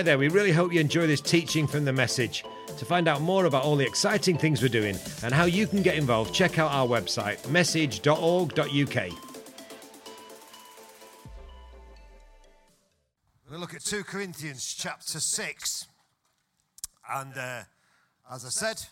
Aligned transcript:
Hi 0.00 0.02
there, 0.02 0.16
we 0.16 0.28
really 0.28 0.50
hope 0.50 0.72
you 0.72 0.80
enjoy 0.80 1.06
this 1.06 1.20
teaching 1.20 1.66
from 1.66 1.84
the 1.84 1.92
message. 1.92 2.42
To 2.78 2.86
find 2.86 3.06
out 3.06 3.20
more 3.20 3.44
about 3.44 3.64
all 3.64 3.76
the 3.76 3.84
exciting 3.84 4.38
things 4.38 4.62
we're 4.62 4.68
doing 4.68 4.96
and 5.22 5.34
how 5.34 5.44
you 5.44 5.66
can 5.66 5.82
get 5.82 5.96
involved, 5.96 6.32
check 6.34 6.58
out 6.58 6.72
our 6.72 6.86
website, 6.86 7.46
message.org.uk. 7.50 8.58
We're 8.64 9.10
going 13.46 13.52
to 13.52 13.58
look 13.58 13.74
at 13.74 13.84
2 13.84 14.02
Corinthians 14.04 14.74
chapter 14.74 15.20
6. 15.20 15.86
And 17.12 17.36
uh, 17.36 17.64
as 18.32 18.46
I 18.46 18.48
said, 18.48 18.82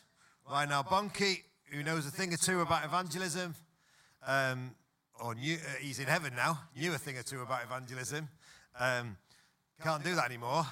right 0.47 0.69
now, 0.69 0.83
Bonnke, 0.83 1.39
who 1.73 1.83
knows 1.83 2.07
a 2.07 2.11
thing 2.11 2.35
or 2.35 2.37
two 2.37 2.61
about 2.61 2.85
evangelism, 2.85 3.55
um, 4.27 4.73
or 5.19 5.35
knew, 5.35 5.55
uh, 5.55 5.79
he's 5.81 6.01
in 6.01 6.07
heaven 6.07 6.35
now, 6.37 6.59
knew 6.77 6.93
a 6.93 6.99
thing 6.99 7.17
or 7.17 7.23
two 7.23 7.41
about 7.41 7.65
evangelism, 7.65 8.29
um, 8.79 9.17
can't 9.83 10.05
do 10.05 10.15
that 10.15 10.27
anymore 10.27 10.67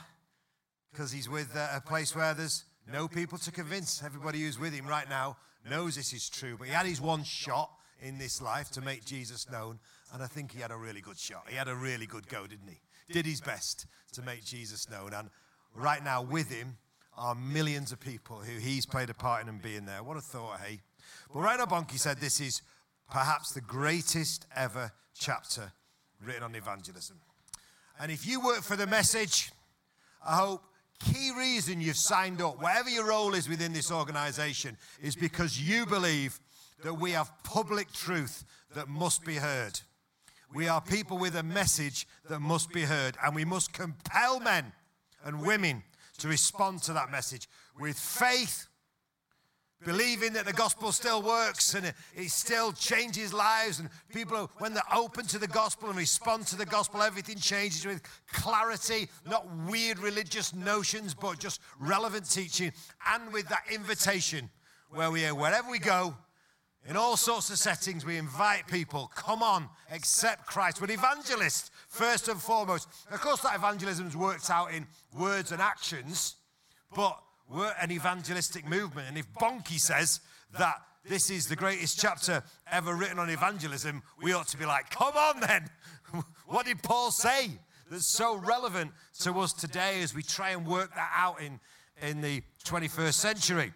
because 0.96 1.12
he's 1.12 1.28
with 1.28 1.54
uh, 1.54 1.68
a 1.74 1.80
place 1.80 2.16
where 2.16 2.32
there's 2.32 2.64
no 2.90 3.06
people 3.06 3.36
to 3.36 3.52
convince. 3.52 4.02
Everybody 4.02 4.40
who's 4.40 4.58
with 4.58 4.72
him 4.72 4.86
right 4.86 5.06
now 5.10 5.36
knows 5.68 5.96
this 5.96 6.14
is 6.14 6.30
true. 6.30 6.56
But 6.58 6.68
he 6.68 6.72
had 6.72 6.86
his 6.86 7.02
one 7.02 7.22
shot 7.22 7.70
in 8.00 8.16
this 8.16 8.40
life 8.40 8.70
to 8.70 8.80
make 8.80 9.04
Jesus 9.04 9.50
known, 9.50 9.78
and 10.14 10.22
I 10.22 10.26
think 10.26 10.52
he 10.52 10.60
had 10.60 10.70
a 10.70 10.76
really 10.76 11.02
good 11.02 11.18
shot. 11.18 11.44
He 11.50 11.56
had 11.56 11.68
a 11.68 11.74
really 11.74 12.06
good 12.06 12.26
go, 12.28 12.46
didn't 12.46 12.68
he? 12.68 12.80
Did 13.12 13.26
his 13.26 13.42
best 13.42 13.86
to 14.12 14.22
make 14.22 14.42
Jesus 14.42 14.88
known. 14.88 15.12
And 15.12 15.28
right 15.74 16.02
now, 16.02 16.22
with 16.22 16.50
him 16.50 16.78
are 17.14 17.34
millions 17.34 17.92
of 17.92 18.00
people 18.00 18.36
who 18.38 18.58
he's 18.58 18.86
played 18.86 19.10
a 19.10 19.14
part 19.14 19.42
in 19.42 19.50
and 19.50 19.60
being 19.60 19.84
there. 19.84 20.02
What 20.02 20.16
a 20.16 20.22
thought, 20.22 20.60
hey? 20.60 20.80
But 21.32 21.40
right 21.40 21.58
now, 21.58 21.66
Bonnke 21.66 21.98
said 21.98 22.18
this 22.18 22.40
is 22.40 22.62
perhaps 23.10 23.52
the 23.52 23.60
greatest 23.60 24.46
ever 24.56 24.92
chapter 25.14 25.72
written 26.24 26.42
on 26.42 26.54
evangelism. 26.54 27.18
And 28.00 28.10
if 28.10 28.26
you 28.26 28.40
work 28.40 28.62
for 28.62 28.76
the 28.76 28.86
message, 28.86 29.50
I 30.26 30.36
hope 30.36 30.62
key 31.00 31.32
reason 31.36 31.80
you've 31.80 31.96
signed 31.96 32.40
up, 32.40 32.60
whatever 32.60 32.88
your 32.88 33.06
role 33.08 33.34
is 33.34 33.48
within 33.48 33.72
this 33.72 33.90
organization, 33.90 34.76
is 35.02 35.16
because 35.16 35.60
you 35.60 35.86
believe 35.86 36.40
that 36.82 36.94
we 36.94 37.12
have 37.12 37.32
public 37.42 37.92
truth 37.92 38.44
that 38.74 38.88
must 38.88 39.24
be 39.24 39.36
heard. 39.36 39.80
We 40.54 40.68
are 40.68 40.80
people 40.80 41.18
with 41.18 41.36
a 41.36 41.42
message 41.42 42.06
that 42.28 42.40
must 42.40 42.70
be 42.72 42.82
heard, 42.82 43.16
and 43.24 43.34
we 43.34 43.44
must 43.44 43.72
compel 43.72 44.40
men 44.40 44.72
and 45.24 45.44
women 45.44 45.82
to 46.18 46.28
respond 46.28 46.82
to 46.82 46.92
that 46.92 47.10
message 47.10 47.48
with 47.78 47.98
faith, 47.98 48.68
believing 49.84 50.32
that 50.32 50.46
the 50.46 50.52
gospel 50.52 50.90
still 50.90 51.22
works 51.22 51.74
and 51.74 51.86
it 52.14 52.30
still 52.30 52.72
changes 52.72 53.32
lives. 53.32 53.78
And 53.78 53.88
people, 54.12 54.50
when 54.58 54.74
they're 54.74 54.82
open 54.94 55.26
to 55.26 55.38
the 55.38 55.48
gospel 55.48 55.88
and 55.88 55.98
respond 55.98 56.46
to 56.48 56.56
the 56.56 56.66
gospel, 56.66 57.02
everything 57.02 57.36
changes 57.36 57.84
with 57.84 58.02
clarity, 58.32 59.08
not 59.28 59.46
weird 59.68 59.98
religious 59.98 60.54
notions, 60.54 61.14
but 61.14 61.38
just 61.38 61.60
relevant 61.78 62.30
teaching, 62.30 62.72
and 63.12 63.32
with 63.32 63.48
that 63.48 63.64
invitation 63.72 64.50
where 64.90 65.10
we 65.10 65.26
are, 65.26 65.34
wherever 65.34 65.70
we 65.70 65.78
go, 65.78 66.16
in 66.88 66.96
all 66.96 67.16
sorts 67.16 67.50
of 67.50 67.58
settings, 67.58 68.06
we 68.06 68.16
invite 68.16 68.68
people, 68.68 69.10
come 69.14 69.42
on, 69.42 69.68
accept 69.90 70.46
Christ. 70.46 70.80
We're 70.80 70.92
evangelists, 70.92 71.72
first 71.88 72.28
and 72.28 72.40
foremost. 72.40 72.88
Of 73.10 73.20
course, 73.20 73.40
that 73.40 73.56
evangelism's 73.56 74.16
worked 74.16 74.48
out 74.50 74.72
in 74.72 74.86
words 75.18 75.50
and 75.50 75.60
actions, 75.60 76.36
but 76.94 77.20
we're 77.48 77.74
an 77.80 77.90
evangelistic 77.90 78.66
movement. 78.66 79.08
And 79.08 79.18
if 79.18 79.32
Bonnke 79.34 79.78
says 79.78 80.20
that 80.58 80.76
this 81.08 81.30
is 81.30 81.46
the 81.46 81.56
greatest 81.56 82.00
chapter 82.00 82.42
ever 82.70 82.94
written 82.94 83.18
on 83.18 83.30
evangelism, 83.30 84.02
we 84.22 84.32
ought 84.32 84.48
to 84.48 84.56
be 84.56 84.66
like, 84.66 84.90
come 84.90 85.16
on 85.16 85.40
then. 85.40 85.70
what 86.46 86.66
did 86.66 86.82
Paul 86.82 87.10
say 87.10 87.50
that's 87.90 88.06
so 88.06 88.36
relevant 88.36 88.90
to 89.20 89.38
us 89.40 89.52
today 89.52 90.02
as 90.02 90.14
we 90.14 90.22
try 90.22 90.50
and 90.50 90.66
work 90.66 90.94
that 90.94 91.12
out 91.14 91.40
in, 91.40 91.60
in 92.02 92.20
the 92.20 92.42
21st 92.64 93.14
century? 93.14 93.72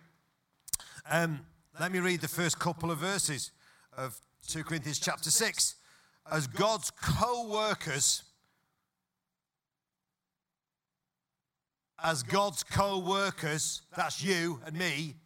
Um, 1.11 1.41
let 1.79 1.93
me 1.93 2.01
read 2.01 2.21
the 2.21 2.29
first 2.29 2.59
couple 2.59 2.91
of 2.91 2.99
verses 2.99 3.53
of 3.97 4.21
2 4.49 4.65
Corinthians 4.65 4.99
chapter 4.99 5.31
6. 5.31 5.77
As 6.31 6.47
God's 6.47 6.91
co 6.91 7.49
workers, 7.49 8.25
as 12.03 12.23
God's 12.23 12.63
co 12.63 12.99
workers, 12.99 13.83
that's 13.97 14.23
you 14.23 14.61
and 14.65 14.77
me, 14.77 15.17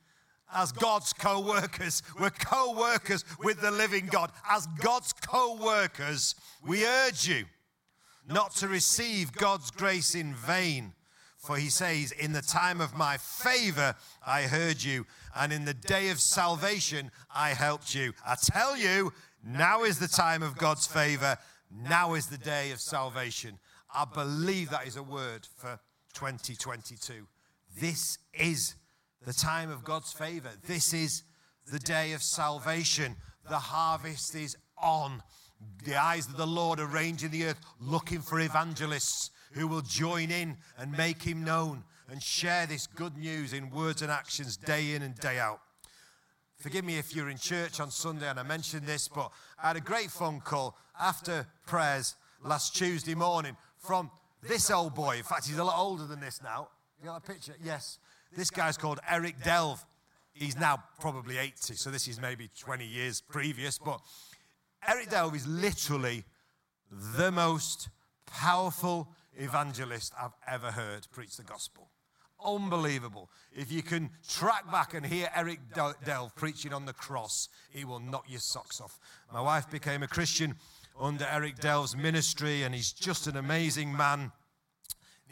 as 0.53 0.73
God's 0.73 1.13
co 1.13 1.41
workers, 1.41 2.03
we're 2.21 2.31
co 2.31 2.79
workers 2.79 3.25
with 3.43 3.61
the 3.61 3.71
living 3.71 4.07
God. 4.07 4.31
As 4.49 4.67
God's 4.81 5.13
co 5.13 5.57
workers, 5.63 6.35
we 6.67 6.87
urge 6.87 7.27
you 7.29 7.45
not 8.29 8.55
to 8.57 8.69
receive 8.69 9.33
God's 9.33 9.71
grace 9.71 10.15
in 10.15 10.35
vain. 10.35 10.93
For 11.37 11.57
he 11.57 11.69
says, 11.69 12.13
In 12.13 12.33
the 12.33 12.41
time 12.41 12.81
of 12.81 12.97
my 12.97 13.19
favor, 13.19 13.95
I 14.27 14.43
heard 14.43 14.83
you, 14.83 15.05
and 15.37 15.53
in 15.53 15.67
the 15.67 15.75
day 15.75 16.09
of 16.09 16.19
salvation, 16.19 17.11
I 17.35 17.51
helped 17.51 17.95
you. 17.95 18.15
I 18.27 18.37
tell 18.43 18.77
you, 18.77 19.13
now 19.47 19.85
is 19.85 19.99
the 19.99 20.09
time 20.09 20.43
of 20.43 20.57
God's 20.57 20.87
favor. 20.87 21.37
Now 21.71 22.15
is 22.15 22.27
the 22.27 22.39
day 22.39 22.71
of 22.73 22.81
salvation. 22.81 23.59
I 23.95 24.07
believe 24.07 24.71
that 24.71 24.87
is 24.87 24.97
a 24.97 25.03
word 25.03 25.47
for 25.57 25.79
2022. 26.15 27.27
This 27.79 28.19
is 28.33 28.77
the 29.27 29.33
time 29.33 29.71
of 29.71 29.85
God's 29.85 30.13
favor. 30.13 30.51
This 30.67 30.95
is 30.95 31.25
the 31.71 31.79
day 31.79 32.13
of 32.13 32.23
salvation. 32.23 33.17
The 33.49 33.59
harvest 33.59 34.35
is 34.35 34.57
on. 34.83 35.23
The 35.85 35.97
eyes 35.97 36.27
of 36.27 36.37
the 36.37 36.47
Lord 36.47 36.79
are 36.81 36.87
ranging 36.87 37.31
the 37.31 37.47
earth, 37.47 37.61
looking 37.81 38.21
for 38.21 38.41
evangelists 38.41 39.31
who 39.53 39.67
will 39.67 39.81
join 39.81 40.31
in 40.31 40.57
and 40.79 40.97
make 40.97 41.23
him 41.23 41.45
known 41.45 41.85
and 42.11 42.23
share 42.23 42.67
this 42.67 42.87
good 42.87 43.17
news 43.17 43.53
in 43.53 43.71
words 43.71 44.03
and 44.03 44.11
actions 44.11 44.57
day 44.57 44.95
in 44.95 45.03
and 45.03 45.15
day 45.17 45.39
out. 45.39 45.61
Forgive 46.59 46.85
me 46.85 46.99
if 46.99 47.15
you're 47.15 47.31
in 47.31 47.39
church 47.39 47.81
on 47.81 47.91
Sunday 47.91 48.29
and 48.29 48.39
I 48.39 48.43
mentioned 48.43 48.87
this, 48.87 49.09
but 49.09 49.31
I 49.63 49.69
had 49.69 49.77
a 49.77 49.81
great 49.81 50.11
phone 50.11 50.41
call 50.41 50.77
after 51.01 51.47
prayers 51.67 52.15
last 52.43 52.77
Tuesday 52.77 53.15
morning 53.15 53.57
from 53.79 54.11
this 54.49 54.71
old 54.71 54.95
boy. 54.95 55.17
In 55.17 55.23
fact, 55.23 55.47
he's 55.47 55.59
a 55.59 55.65
lot 55.65 55.79
older 55.79 56.07
than 56.07 56.21
this 56.21 56.41
now. 56.43 56.69
You 57.01 57.09
got 57.09 57.17
a 57.17 57.21
picture? 57.21 57.55
Yes. 57.63 57.99
This 58.37 58.51
guy's 58.51 58.77
called 58.77 59.01
Eric 59.09 59.43
Delve. 59.43 59.85
He's 60.33 60.59
now 60.59 60.83
probably 61.01 61.39
80, 61.39 61.75
so 61.75 61.91
this 61.91 62.09
is 62.09 62.21
maybe 62.21 62.51
20 62.59 62.85
years 62.85 63.21
previous. 63.21 63.79
But 63.79 64.01
Eric 64.87 65.11
Delve 65.11 65.37
is 65.37 65.47
literally 65.47 66.25
the 66.91 67.31
most 67.31 67.89
powerful 68.27 69.09
evangelist 69.37 70.13
I've 70.21 70.35
ever 70.47 70.73
heard 70.73 71.07
preach 71.13 71.37
the 71.37 71.45
gospel. 71.45 71.89
Unbelievable. 72.45 73.31
If 73.57 73.73
you 73.73 73.83
can 73.83 74.11
track 74.29 74.71
back 74.71 74.93
and 74.93 75.07
hear 75.07 75.29
Eric 75.35 75.61
Delve 75.73 76.35
preaching 76.35 76.73
on 76.73 76.85
the 76.85 76.93
cross, 76.93 77.49
he 77.71 77.85
will 77.85 78.01
knock 78.01 78.25
your 78.29 78.41
socks 78.41 78.81
off. 78.81 78.99
My 79.33 79.41
wife 79.41 79.71
became 79.71 80.03
a 80.03 80.09
Christian 80.09 80.57
under 80.99 81.27
Eric 81.31 81.59
Delve's 81.59 81.97
ministry, 81.97 82.63
and 82.63 82.75
he's 82.75 82.93
just 82.93 83.27
an 83.27 83.37
amazing 83.37 83.97
man. 83.97 84.33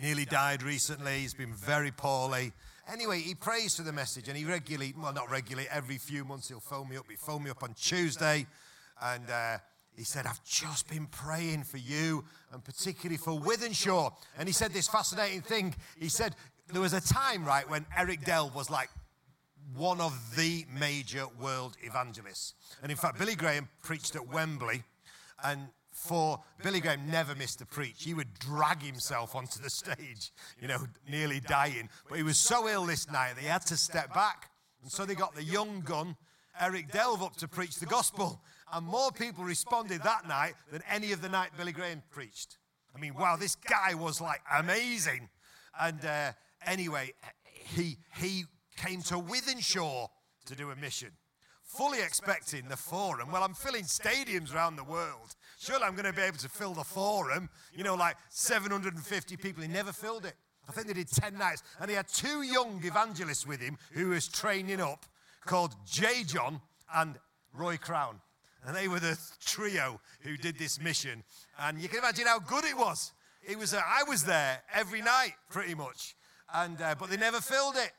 Nearly 0.00 0.24
died 0.24 0.62
recently. 0.62 1.20
He's 1.20 1.34
been 1.34 1.54
very 1.54 1.90
poorly. 1.90 2.52
Anyway, 2.92 3.20
he 3.20 3.34
prays 3.34 3.76
for 3.76 3.82
the 3.82 3.92
message, 3.92 4.28
and 4.28 4.36
he 4.36 4.44
regularly, 4.44 4.92
well, 4.98 5.12
not 5.12 5.30
regularly, 5.30 5.68
every 5.70 5.98
few 5.98 6.24
months 6.24 6.48
he'll 6.48 6.60
phone 6.60 6.88
me 6.88 6.96
up. 6.96 7.06
He 7.08 7.16
phoned 7.16 7.44
me 7.44 7.50
up 7.50 7.62
on 7.62 7.74
Tuesday, 7.74 8.46
and 9.00 9.30
uh, 9.30 9.58
he 9.96 10.02
said, 10.02 10.26
I've 10.26 10.42
just 10.44 10.88
been 10.88 11.06
praying 11.06 11.62
for 11.64 11.78
you, 11.78 12.24
and 12.52 12.64
particularly 12.64 13.18
for 13.18 13.38
Wythenshawe. 13.38 14.12
And 14.36 14.48
he 14.48 14.52
said 14.52 14.72
this 14.72 14.88
fascinating 14.88 15.42
thing. 15.42 15.74
He 15.96 16.08
said, 16.08 16.34
there 16.72 16.80
was 16.80 16.92
a 16.92 17.00
time, 17.00 17.44
right, 17.44 17.68
when 17.70 17.86
Eric 17.96 18.24
Delve 18.24 18.54
was 18.54 18.68
like 18.68 18.88
one 19.76 20.00
of 20.00 20.36
the 20.36 20.66
major 20.78 21.26
world 21.40 21.76
evangelists. 21.82 22.54
And 22.82 22.90
in 22.90 22.96
fact, 22.96 23.18
Billy 23.18 23.36
Graham 23.36 23.68
preached 23.82 24.16
at 24.16 24.26
Wembley 24.26 24.82
and 25.42 25.68
for 25.92 26.40
Billy 26.62 26.80
Graham 26.80 27.10
never 27.10 27.34
missed 27.34 27.60
a 27.60 27.66
preach. 27.66 28.04
He 28.04 28.14
would 28.14 28.38
drag 28.38 28.82
himself 28.82 29.34
onto 29.34 29.60
the 29.60 29.70
stage, 29.70 30.32
you 30.60 30.66
know, 30.66 30.78
nearly 31.08 31.40
dying. 31.40 31.88
But 32.08 32.16
he 32.16 32.24
was 32.24 32.38
so 32.38 32.68
ill 32.68 32.86
this 32.86 33.10
night 33.10 33.34
that 33.34 33.42
he 33.42 33.46
had 33.46 33.66
to 33.66 33.76
step 33.76 34.12
back. 34.14 34.50
And 34.82 34.90
so 34.90 35.04
they 35.04 35.14
got 35.14 35.34
the 35.34 35.44
young 35.44 35.82
gun, 35.82 36.16
Eric 36.60 36.90
Delve, 36.90 37.22
up 37.22 37.36
to 37.36 37.48
preach 37.48 37.78
the 37.78 37.86
gospel. 37.86 38.42
And 38.72 38.86
more 38.86 39.12
people 39.12 39.44
responded 39.44 40.02
that 40.02 40.26
night 40.26 40.54
than 40.70 40.82
any 40.90 41.12
of 41.12 41.20
the 41.20 41.28
night 41.28 41.50
Billy 41.56 41.72
Graham 41.72 42.02
preached. 42.10 42.58
I 42.96 42.98
mean, 42.98 43.14
wow, 43.14 43.36
this 43.36 43.54
guy 43.54 43.94
was 43.94 44.20
like 44.20 44.40
amazing. 44.58 45.28
And 45.78 46.04
uh, 46.04 46.32
anyway, 46.66 47.12
he, 47.52 47.98
he 48.16 48.44
came 48.76 49.02
to 49.02 49.14
Wythenshawe 49.14 50.08
to 50.46 50.56
do 50.56 50.70
a 50.70 50.76
mission 50.76 51.12
fully 51.76 52.00
expecting 52.00 52.68
the 52.68 52.76
forum. 52.76 53.30
Well, 53.32 53.42
I'm 53.42 53.54
filling 53.54 53.84
stadiums 53.84 54.54
around 54.54 54.76
the 54.76 54.84
world. 54.84 55.34
Surely 55.58 55.84
I'm 55.84 55.94
going 55.94 56.04
to 56.06 56.12
be 56.12 56.22
able 56.22 56.38
to 56.38 56.48
fill 56.48 56.74
the 56.74 56.84
forum, 56.84 57.48
you 57.74 57.84
know, 57.84 57.94
like 57.94 58.16
750 58.28 59.36
people. 59.36 59.62
He 59.62 59.68
never 59.68 59.92
filled 59.92 60.26
it. 60.26 60.34
I 60.68 60.72
think 60.72 60.86
they 60.86 60.92
did 60.92 61.08
10 61.08 61.36
nights. 61.38 61.62
And 61.80 61.90
he 61.90 61.96
had 61.96 62.08
two 62.08 62.42
young 62.42 62.80
evangelists 62.84 63.46
with 63.46 63.60
him 63.60 63.78
who 63.92 64.10
was 64.10 64.28
training 64.28 64.80
up 64.80 65.06
called 65.44 65.74
J. 65.86 66.24
John 66.24 66.60
and 66.94 67.16
Roy 67.54 67.76
Crowne. 67.76 68.20
And 68.66 68.76
they 68.76 68.86
were 68.86 69.00
the 69.00 69.18
trio 69.44 70.00
who 70.20 70.36
did 70.36 70.58
this 70.58 70.80
mission. 70.80 71.24
And 71.58 71.80
you 71.80 71.88
can 71.88 71.98
imagine 71.98 72.26
how 72.26 72.38
good 72.38 72.64
it 72.64 72.76
was. 72.76 73.12
it 73.44 73.58
was, 73.58 73.74
uh, 73.74 73.80
I 73.84 74.04
was 74.04 74.24
there 74.24 74.62
every 74.72 75.00
night 75.00 75.32
pretty 75.50 75.74
much. 75.74 76.14
And, 76.54 76.80
uh, 76.80 76.94
but 76.98 77.10
they 77.10 77.16
never 77.16 77.40
filled 77.40 77.76
it. 77.76 77.92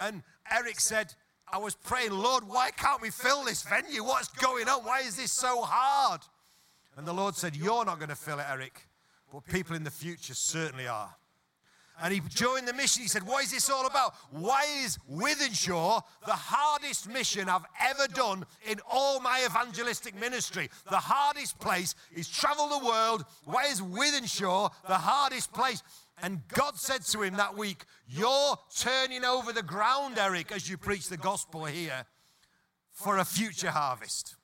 And 0.00 0.22
Eric 0.50 0.80
said, 0.80 1.14
I 1.52 1.58
was 1.58 1.74
praying, 1.74 2.12
Lord, 2.12 2.44
why 2.46 2.70
can't 2.70 3.02
we 3.02 3.10
fill 3.10 3.44
this 3.44 3.62
venue? 3.62 4.04
What's 4.04 4.28
going 4.28 4.68
on? 4.68 4.84
Why 4.84 5.00
is 5.00 5.16
this 5.16 5.32
so 5.32 5.62
hard? 5.62 6.20
And 6.96 7.06
the 7.06 7.12
Lord 7.12 7.34
said, 7.34 7.56
You're 7.56 7.84
not 7.84 7.98
going 7.98 8.10
to 8.10 8.16
fill 8.16 8.38
it, 8.38 8.46
Eric, 8.50 8.88
but 9.32 9.44
people 9.46 9.76
in 9.76 9.84
the 9.84 9.90
future 9.90 10.34
certainly 10.34 10.86
are. 10.86 11.14
And 12.02 12.14
he 12.14 12.20
joined 12.30 12.66
the 12.66 12.72
mission. 12.72 13.02
He 13.02 13.08
said, 13.08 13.26
What 13.26 13.44
is 13.44 13.50
this 13.50 13.68
all 13.68 13.86
about? 13.86 14.14
Why 14.30 14.64
is 14.82 14.98
Wythenshawe 15.10 16.02
the 16.24 16.32
hardest 16.32 17.08
mission 17.08 17.48
I've 17.48 17.66
ever 17.82 18.06
done 18.08 18.46
in 18.66 18.80
all 18.90 19.20
my 19.20 19.42
evangelistic 19.44 20.18
ministry? 20.18 20.70
The 20.88 20.96
hardest 20.96 21.58
place 21.58 21.94
is 22.14 22.28
travel 22.28 22.68
the 22.68 22.86
world. 22.86 23.24
Why 23.44 23.66
is 23.66 23.82
Wythenshawe 23.82 24.70
the 24.86 24.94
hardest 24.94 25.52
place? 25.52 25.82
And 26.22 26.46
God 26.48 26.76
said 26.76 27.02
to 27.06 27.22
him 27.22 27.36
that 27.36 27.56
week, 27.56 27.84
You're 28.06 28.56
turning 28.76 29.24
over 29.24 29.52
the 29.52 29.62
ground, 29.62 30.18
Eric, 30.18 30.52
as 30.52 30.68
you 30.68 30.76
preach 30.76 31.08
the 31.08 31.16
gospel 31.16 31.64
here 31.64 32.04
for 32.92 33.18
a 33.18 33.24
future 33.24 33.70
harvest. 33.70 34.36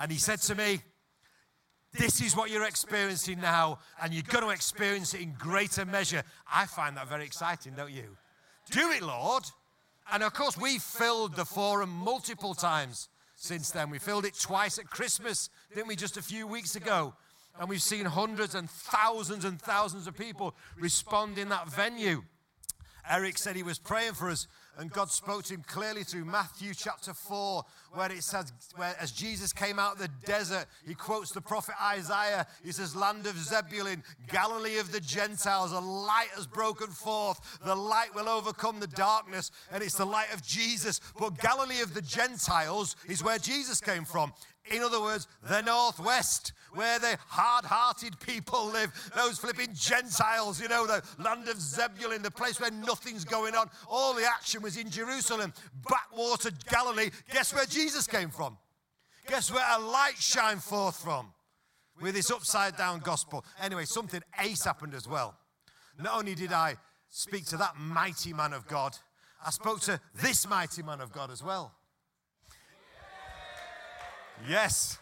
And 0.00 0.10
he 0.10 0.18
said 0.18 0.40
to 0.42 0.54
me, 0.54 0.80
this 1.96 2.20
is 2.20 2.36
what 2.36 2.50
you're 2.50 2.64
experiencing 2.64 3.40
now, 3.40 3.78
and 4.02 4.12
you're 4.12 4.24
going 4.24 4.44
to 4.44 4.50
experience 4.50 5.14
it 5.14 5.20
in 5.20 5.32
greater 5.38 5.84
measure. 5.84 6.24
I 6.52 6.66
find 6.66 6.96
that 6.96 7.08
very 7.08 7.24
exciting, 7.24 7.74
don't 7.76 7.92
you? 7.92 8.16
Do 8.72 8.90
it, 8.90 9.02
Lord. 9.02 9.44
And 10.12 10.24
of 10.24 10.34
course, 10.34 10.58
we 10.58 10.78
filled 10.78 11.36
the 11.36 11.44
forum 11.44 11.90
multiple 11.90 12.52
times 12.52 13.08
since 13.36 13.70
then. 13.70 13.90
We 13.90 14.00
filled 14.00 14.24
it 14.24 14.34
twice 14.38 14.78
at 14.78 14.90
Christmas, 14.90 15.50
didn't 15.72 15.86
we, 15.86 15.94
just 15.94 16.16
a 16.16 16.22
few 16.22 16.48
weeks 16.48 16.74
ago? 16.74 17.14
And 17.58 17.68
we've 17.68 17.82
seen 17.82 18.04
hundreds 18.06 18.54
and 18.54 18.68
thousands 18.68 19.44
and 19.44 19.60
thousands 19.60 20.06
of 20.06 20.16
people 20.16 20.54
respond 20.78 21.38
in 21.38 21.48
that 21.50 21.68
venue. 21.68 22.22
Eric 23.08 23.38
said 23.38 23.54
he 23.54 23.62
was 23.62 23.78
praying 23.78 24.14
for 24.14 24.30
us 24.30 24.48
and 24.78 24.90
God 24.90 25.10
spoke 25.10 25.44
to 25.44 25.54
him 25.54 25.62
clearly 25.66 26.02
through 26.02 26.24
Matthew 26.24 26.74
chapter 26.74 27.14
4, 27.14 27.62
where 27.92 28.10
it 28.10 28.22
says, 28.22 28.52
where 28.76 28.94
as 29.00 29.12
Jesus 29.12 29.52
came 29.52 29.78
out 29.78 29.94
of 29.94 29.98
the 29.98 30.10
desert, 30.24 30.66
he 30.86 30.94
quotes 30.94 31.30
the 31.30 31.40
prophet 31.40 31.74
Isaiah. 31.82 32.46
He 32.64 32.72
says, 32.72 32.96
Land 32.96 33.26
of 33.26 33.38
Zebulun, 33.38 34.02
Galilee 34.28 34.78
of 34.78 34.90
the 34.90 35.00
Gentiles, 35.00 35.72
a 35.72 35.80
light 35.80 36.28
has 36.34 36.46
broken 36.46 36.88
forth. 36.88 37.58
The 37.64 37.74
light 37.74 38.14
will 38.14 38.28
overcome 38.28 38.80
the 38.80 38.86
darkness, 38.88 39.50
and 39.70 39.82
it's 39.82 39.96
the 39.96 40.06
light 40.06 40.32
of 40.34 40.42
Jesus. 40.42 41.00
But 41.18 41.38
Galilee 41.38 41.80
of 41.80 41.94
the 41.94 42.02
Gentiles 42.02 42.96
is 43.08 43.22
where 43.22 43.38
Jesus 43.38 43.80
came 43.80 44.04
from. 44.04 44.32
In 44.70 44.82
other 44.82 45.00
words, 45.00 45.28
the 45.42 45.60
Northwest, 45.60 46.52
where 46.72 46.98
the 46.98 47.18
hard 47.28 47.66
hearted 47.66 48.18
people 48.20 48.66
live, 48.66 48.90
those 49.14 49.38
flipping 49.38 49.74
Gentiles, 49.74 50.60
you 50.60 50.68
know, 50.68 50.86
the 50.86 51.02
land 51.22 51.48
of 51.48 51.60
Zebulun, 51.60 52.22
the 52.22 52.30
place 52.30 52.58
where 52.58 52.70
nothing's 52.70 53.24
going 53.24 53.54
on. 53.54 53.68
All 53.88 54.14
the 54.14 54.24
action 54.24 54.62
was 54.62 54.76
in 54.78 54.90
Jerusalem, 54.90 55.52
backwater 55.88 56.50
Galilee. 56.70 57.10
Guess 57.32 57.54
where 57.54 57.66
Jesus 57.66 58.06
came 58.06 58.30
from? 58.30 58.56
Guess 59.26 59.52
where 59.52 59.64
a 59.76 59.80
light 59.80 60.16
shined 60.18 60.62
forth 60.62 60.96
from? 60.96 61.32
With 62.00 62.14
this 62.14 62.30
upside 62.30 62.76
down 62.76 63.00
gospel. 63.00 63.44
Anyway, 63.60 63.84
something 63.84 64.22
ace 64.40 64.64
happened 64.64 64.94
as 64.94 65.06
well. 65.06 65.36
Not 65.98 66.18
only 66.18 66.34
did 66.34 66.52
I 66.52 66.76
speak 67.08 67.46
to 67.46 67.56
that 67.58 67.76
mighty 67.76 68.32
man 68.32 68.52
of 68.52 68.66
God, 68.66 68.96
I 69.46 69.50
spoke 69.50 69.80
to 69.82 70.00
this 70.14 70.48
mighty 70.48 70.82
man 70.82 71.00
of 71.00 71.12
God 71.12 71.30
as 71.30 71.42
well. 71.42 71.72
Yes. 74.48 74.98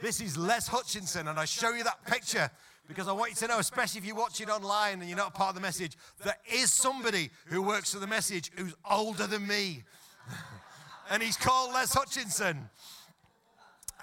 This 0.00 0.20
is 0.20 0.36
Les 0.36 0.68
Hutchinson, 0.68 1.28
and 1.28 1.38
I 1.38 1.44
show 1.44 1.72
you 1.72 1.84
that 1.84 2.04
picture 2.06 2.50
because 2.88 3.08
I 3.08 3.12
want 3.12 3.30
you 3.30 3.36
to 3.36 3.48
know, 3.48 3.58
especially 3.58 3.98
if 3.98 4.06
you 4.06 4.14
watch 4.14 4.40
it 4.40 4.48
online 4.48 5.00
and 5.00 5.08
you're 5.08 5.16
not 5.16 5.34
part 5.34 5.50
of 5.50 5.54
the 5.56 5.60
message, 5.60 5.96
there 6.22 6.36
is 6.52 6.72
somebody 6.72 7.30
who 7.46 7.62
works 7.62 7.92
for 7.92 7.98
the 7.98 8.06
message 8.06 8.50
who's 8.56 8.74
older 8.88 9.26
than 9.26 9.46
me. 9.46 9.82
and 11.10 11.22
he's 11.22 11.36
called 11.36 11.72
Les 11.72 11.92
Hutchinson. 11.92 12.68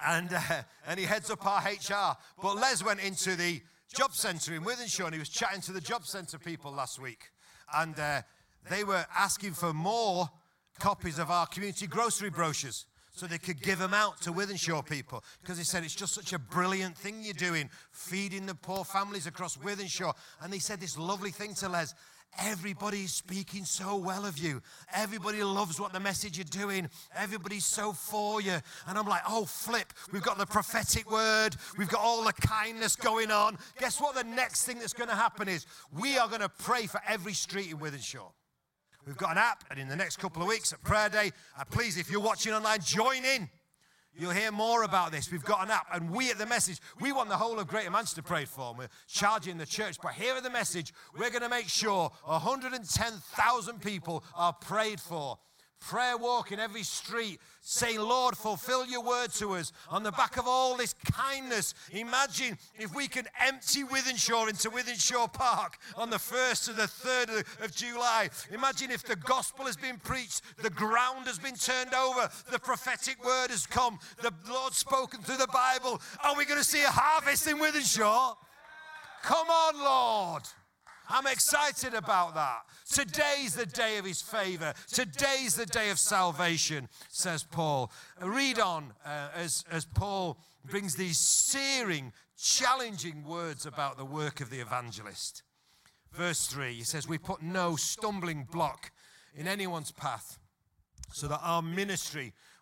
And, 0.06 0.34
uh, 0.34 0.64
and 0.86 1.00
he 1.00 1.06
heads 1.06 1.30
up 1.30 1.46
our 1.46 1.62
HR. 1.62 2.18
But 2.42 2.56
Les 2.56 2.84
went 2.84 3.00
into 3.00 3.36
the 3.36 3.62
job 3.96 4.14
centre 4.14 4.54
in 4.54 4.64
Wythenshawe 4.64 5.06
and 5.06 5.14
he 5.14 5.20
was 5.20 5.30
chatting 5.30 5.62
to 5.62 5.72
the 5.72 5.82
job 5.82 6.06
centre 6.06 6.38
people 6.38 6.72
last 6.72 7.00
week. 7.00 7.30
And 7.74 7.98
uh, 7.98 8.22
they 8.70 8.84
were 8.84 9.06
asking 9.16 9.54
for 9.54 9.74
more 9.74 10.30
copies 10.80 11.20
of 11.20 11.32
our 11.32 11.46
community 11.46 11.88
grocery 11.88 12.30
brochures 12.30 12.86
so 13.14 13.28
they 13.28 13.38
could 13.38 13.62
give 13.62 13.80
them 13.80 13.94
out 13.94 14.20
to 14.22 14.32
Wythenshawe 14.32 14.86
people 14.88 15.24
because 15.42 15.58
they 15.58 15.64
said 15.64 15.84
it's 15.84 15.96
just 15.96 16.16
such 16.16 16.34
a 16.34 16.40
brilliant 16.40 16.98
thing 16.98 17.22
you're 17.24 17.34
doing, 17.34 17.70
feeding 17.92 18.48
the 18.48 18.56
poor 18.56 18.84
families 18.84 19.28
across 19.28 19.56
Wythenshawe. 19.58 20.14
And 20.42 20.52
they 20.52 20.60
said 20.60 20.82
this 20.82 20.98
lovely 20.98 21.32
thing 21.32 21.54
to 21.56 21.70
Les. 21.70 21.94
Everybody's 22.40 23.14
speaking 23.14 23.64
so 23.64 23.96
well 23.96 24.26
of 24.26 24.40
you. 24.40 24.64
Everybody 24.92 25.44
loves 25.44 25.80
what 25.80 25.94
the 25.94 26.00
message 26.00 26.36
you're 26.36 26.46
doing. 26.46 26.90
Everybody's 27.16 27.66
so 27.66 27.94
for 27.94 28.42
you. 28.42 28.58
And 28.88 28.98
I'm 28.98 29.08
like, 29.08 29.22
oh, 29.30 29.46
flip. 29.46 29.94
We've 30.12 30.24
got 30.24 30.40
the 30.40 30.48
prophetic 30.48 31.12
word. 31.12 31.56
We've 31.78 31.90
got 31.90 32.02
all 32.02 32.24
the 32.24 32.34
kindness 32.34 32.96
going 32.96 33.30
on. 33.30 33.60
Guess 33.78 34.02
what? 34.02 34.16
The 34.16 34.24
next 34.24 34.66
thing 34.66 34.80
that's 34.80 34.94
going 34.94 35.10
to 35.10 35.16
happen 35.16 35.48
is 35.48 35.68
we 35.92 36.18
are 36.18 36.28
going 36.28 36.42
to 36.42 36.50
pray 36.50 36.88
for 36.88 37.00
every 37.08 37.34
street 37.34 37.70
in 37.70 37.78
Wythenshawe. 37.78 38.32
We've 39.06 39.18
got 39.18 39.32
an 39.32 39.38
app, 39.38 39.66
and 39.70 39.80
in 39.80 39.90
the 39.90 39.96
next 39.98 40.18
couple 40.18 40.42
of 40.42 40.48
weeks 40.48 40.72
at 40.72 40.82
Prayer 40.82 41.10
Day, 41.10 41.32
uh, 41.60 41.66
please, 41.66 41.98
if 41.98 42.10
you're 42.10 42.22
watching 42.22 42.54
online, 42.54 42.80
join 42.82 43.26
in. 43.26 43.50
You'll 44.16 44.32
hear 44.32 44.52
more 44.52 44.84
about 44.84 45.12
this. 45.12 45.30
We've 45.30 45.44
got 45.44 45.66
an 45.66 45.72
app, 45.72 45.88
and 45.92 46.10
we 46.10 46.30
at 46.30 46.38
the 46.38 46.46
message, 46.46 46.80
we 47.02 47.12
want 47.12 47.28
the 47.30 47.36
whole 47.36 47.60
of 47.60 47.68
Greater 47.68 47.92
Manchester 47.92 48.22
prayed 48.22 48.48
for. 48.48 48.74
We're 48.78 48.88
charging 49.08 49.58
the 49.58 49.66
church, 49.66 49.98
but 50.02 50.14
here 50.14 50.36
at 50.36 50.44
the 50.44 50.50
message, 50.50 50.94
we're 51.18 51.32
going 51.32 51.42
to 51.42 51.50
make 51.50 51.68
sure 51.68 52.12
110,000 52.24 53.82
people 53.82 54.24
are 54.36 54.54
prayed 54.54 55.02
for 55.02 55.38
prayer 55.84 56.18
walk 56.18 56.52
in 56.52 56.60
every 56.60 56.84
street, 56.84 57.40
saying, 57.62 58.00
Lord, 58.00 58.36
fulfill 58.36 58.86
your 58.86 59.04
word 59.04 59.32
to 59.34 59.54
us. 59.54 59.72
On 59.90 60.04
the 60.04 60.12
back 60.12 60.38
of 60.38 60.48
all 60.48 60.76
this 60.76 60.94
kindness, 61.12 61.74
imagine 61.92 62.58
if 62.78 62.94
we 62.96 63.08
can 63.08 63.26
empty 63.40 63.84
Wythenshawe 63.84 64.50
into 64.50 64.70
Wythenshawe 64.70 65.32
Park 65.32 65.78
on 65.96 66.10
the 66.10 66.18
1st 66.18 66.66
to 66.66 66.74
the 66.74 66.84
3rd 66.84 67.64
of 67.64 67.76
July. 67.76 68.30
Imagine 68.52 68.92
if 68.92 69.04
the 69.04 69.16
gospel 69.16 69.66
has 69.66 69.78
been 69.78 69.98
preached, 69.98 70.42
the 70.62 70.70
ground 70.70 71.28
has 71.28 71.40
been 71.40 71.56
turned 71.56 71.94
over, 71.94 72.30
the 72.52 72.60
prophetic 72.60 73.24
word 73.24 73.50
has 73.50 73.66
come, 73.66 74.00
the 74.22 74.34
Lord 74.50 74.74
spoken 74.74 75.22
through 75.22 75.38
the 75.38 75.48
Bible. 75.48 76.02
Are 76.24 76.36
we 76.36 76.46
going 76.46 76.60
to 76.60 76.66
see 76.66 76.84
a 76.84 76.90
harvest 76.90 77.48
in 77.48 77.58
Wythenshawe? 77.58 78.36
Come 79.24 79.48
on, 79.50 79.80
Lord. 79.80 80.44
I'm 81.10 81.28
excited 81.28 81.94
about 81.94 82.36
that. 82.36 82.64
Today's 82.90 83.56
the 83.56 83.66
day 83.66 83.98
of 83.98 84.06
his 84.06 84.22
favor. 84.22 84.74
Today's 84.88 85.56
the 85.56 85.66
day 85.66 85.90
of 85.90 86.00
salvation, 86.00 86.88
says 87.10 87.44
Paul. 87.44 87.92
Read 88.22 88.60
on 88.60 88.94
uh, 89.06 89.30
as, 89.36 89.66
as 89.70 89.86
Paul 89.86 90.38
brings 90.66 90.96
these 90.96 91.18
searing, 91.18 92.14
challenging 92.38 93.24
words 93.24 93.66
about 93.66 93.98
the 93.98 94.06
work 94.06 94.42
of 94.42 94.50
the 94.50 94.60
evangelist. 94.60 95.44
Verse 96.12 96.48
3, 96.48 96.74
he 96.74 96.84
says, 96.84 97.08
We 97.08 97.18
put 97.18 97.42
no 97.42 97.76
stumbling 97.76 98.48
block 98.52 98.92
in 99.36 99.48
anyone's 99.48 99.92
path 99.92 100.38
so 101.12 101.28
that 101.28 101.42
our 101.44 101.62
ministry 101.62 102.34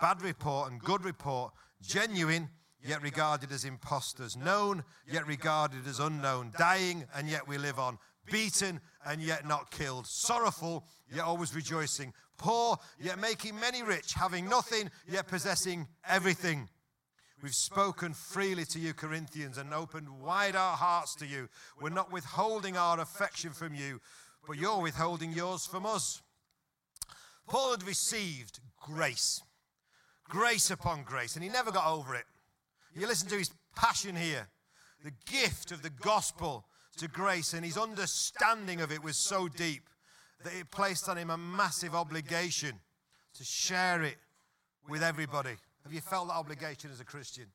bad 0.00 0.22
report 0.22 0.70
and 0.70 0.80
good 0.80 1.04
report, 1.04 1.52
genuine 1.80 2.48
yet 2.84 3.02
regarded 3.02 3.52
as 3.52 3.64
impostors, 3.64 4.36
known 4.36 4.84
yet 5.10 5.26
regarded 5.26 5.86
as 5.86 6.00
unknown, 6.00 6.52
dying 6.58 7.04
and 7.14 7.28
yet 7.28 7.46
we 7.46 7.58
live 7.58 7.78
on, 7.78 7.98
beaten 8.30 8.80
and 9.06 9.20
yet 9.20 9.46
not 9.46 9.70
killed, 9.70 10.06
sorrowful 10.06 10.84
yet 11.12 11.24
always 11.24 11.54
rejoicing, 11.54 12.12
poor 12.36 12.76
yet 13.00 13.18
making 13.18 13.58
many 13.58 13.82
rich, 13.82 14.14
having 14.14 14.48
nothing 14.48 14.90
yet 15.10 15.26
possessing 15.26 15.86
everything. 16.08 16.68
We've 17.42 17.54
spoken 17.54 18.14
freely 18.14 18.64
to 18.66 18.80
you, 18.80 18.94
Corinthians, 18.94 19.58
and 19.58 19.72
opened 19.72 20.08
wide 20.08 20.56
our 20.56 20.76
hearts 20.76 21.14
to 21.16 21.26
you. 21.26 21.48
We're 21.80 21.90
not 21.90 22.12
withholding 22.12 22.76
our 22.76 22.98
affection 22.98 23.52
from 23.52 23.74
you, 23.74 24.00
but 24.46 24.56
you're 24.56 24.80
withholding 24.80 25.32
yours 25.32 25.64
from 25.64 25.86
us. 25.86 26.20
Paul 27.46 27.70
had 27.70 27.84
received 27.84 28.58
grace 28.80 29.40
grace 30.28 30.70
upon 30.70 31.02
grace, 31.02 31.34
and 31.34 31.42
he 31.42 31.50
never 31.50 31.70
got 31.70 31.86
over 31.86 32.14
it. 32.14 32.24
You 32.94 33.06
listen 33.06 33.28
to 33.28 33.38
his 33.38 33.50
passion 33.74 34.16
here 34.16 34.48
the 35.04 35.12
gift 35.30 35.70
of 35.70 35.82
the 35.82 35.90
gospel 35.90 36.64
to 36.96 37.08
grace, 37.08 37.54
and 37.54 37.64
his 37.64 37.78
understanding 37.78 38.80
of 38.80 38.90
it 38.90 39.02
was 39.02 39.16
so 39.16 39.48
deep 39.48 39.88
that 40.42 40.52
it 40.52 40.70
placed 40.70 41.08
on 41.08 41.16
him 41.16 41.30
a 41.30 41.36
massive 41.36 41.94
obligation 41.94 42.72
to 43.34 43.44
share 43.44 44.02
it 44.02 44.16
with 44.88 45.02
everybody. 45.02 45.56
Have 45.84 45.92
you 45.92 46.00
felt 46.00 46.28
that 46.28 46.34
obligation 46.34 46.90
as 46.90 47.00
a 47.00 47.04
Christian? 47.04 47.46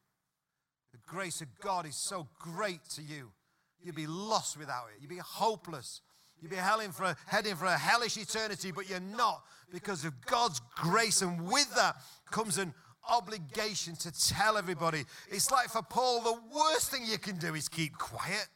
The 0.91 0.99
grace 1.05 1.41
of 1.41 1.47
God 1.59 1.85
is 1.85 1.95
so 1.95 2.27
great 2.39 2.83
to 2.95 3.01
you. 3.01 3.31
You'd 3.83 3.95
be 3.95 4.07
lost 4.07 4.57
without 4.57 4.85
it. 4.95 5.01
You'd 5.01 5.09
be 5.09 5.17
hopeless. 5.17 6.01
You'd 6.43 6.49
be 6.49 6.57
heading 6.57 6.91
for, 6.91 7.05
a, 7.05 7.15
heading 7.25 7.55
for 7.55 7.67
a 7.67 7.77
hellish 7.77 8.17
eternity, 8.17 8.73
but 8.73 8.89
you're 8.89 8.99
not 8.99 9.45
because 9.71 10.03
of 10.03 10.13
God's 10.25 10.59
grace. 10.75 11.21
And 11.21 11.49
with 11.49 11.73
that 11.75 11.95
comes 12.31 12.57
an 12.57 12.73
obligation 13.09 13.95
to 13.95 14.11
tell 14.11 14.57
everybody. 14.57 15.05
It's 15.29 15.51
like 15.51 15.69
for 15.69 15.81
Paul, 15.81 16.19
the 16.19 16.37
worst 16.53 16.91
thing 16.91 17.03
you 17.05 17.17
can 17.17 17.37
do 17.37 17.55
is 17.55 17.69
keep 17.69 17.97
quiet. 17.97 18.49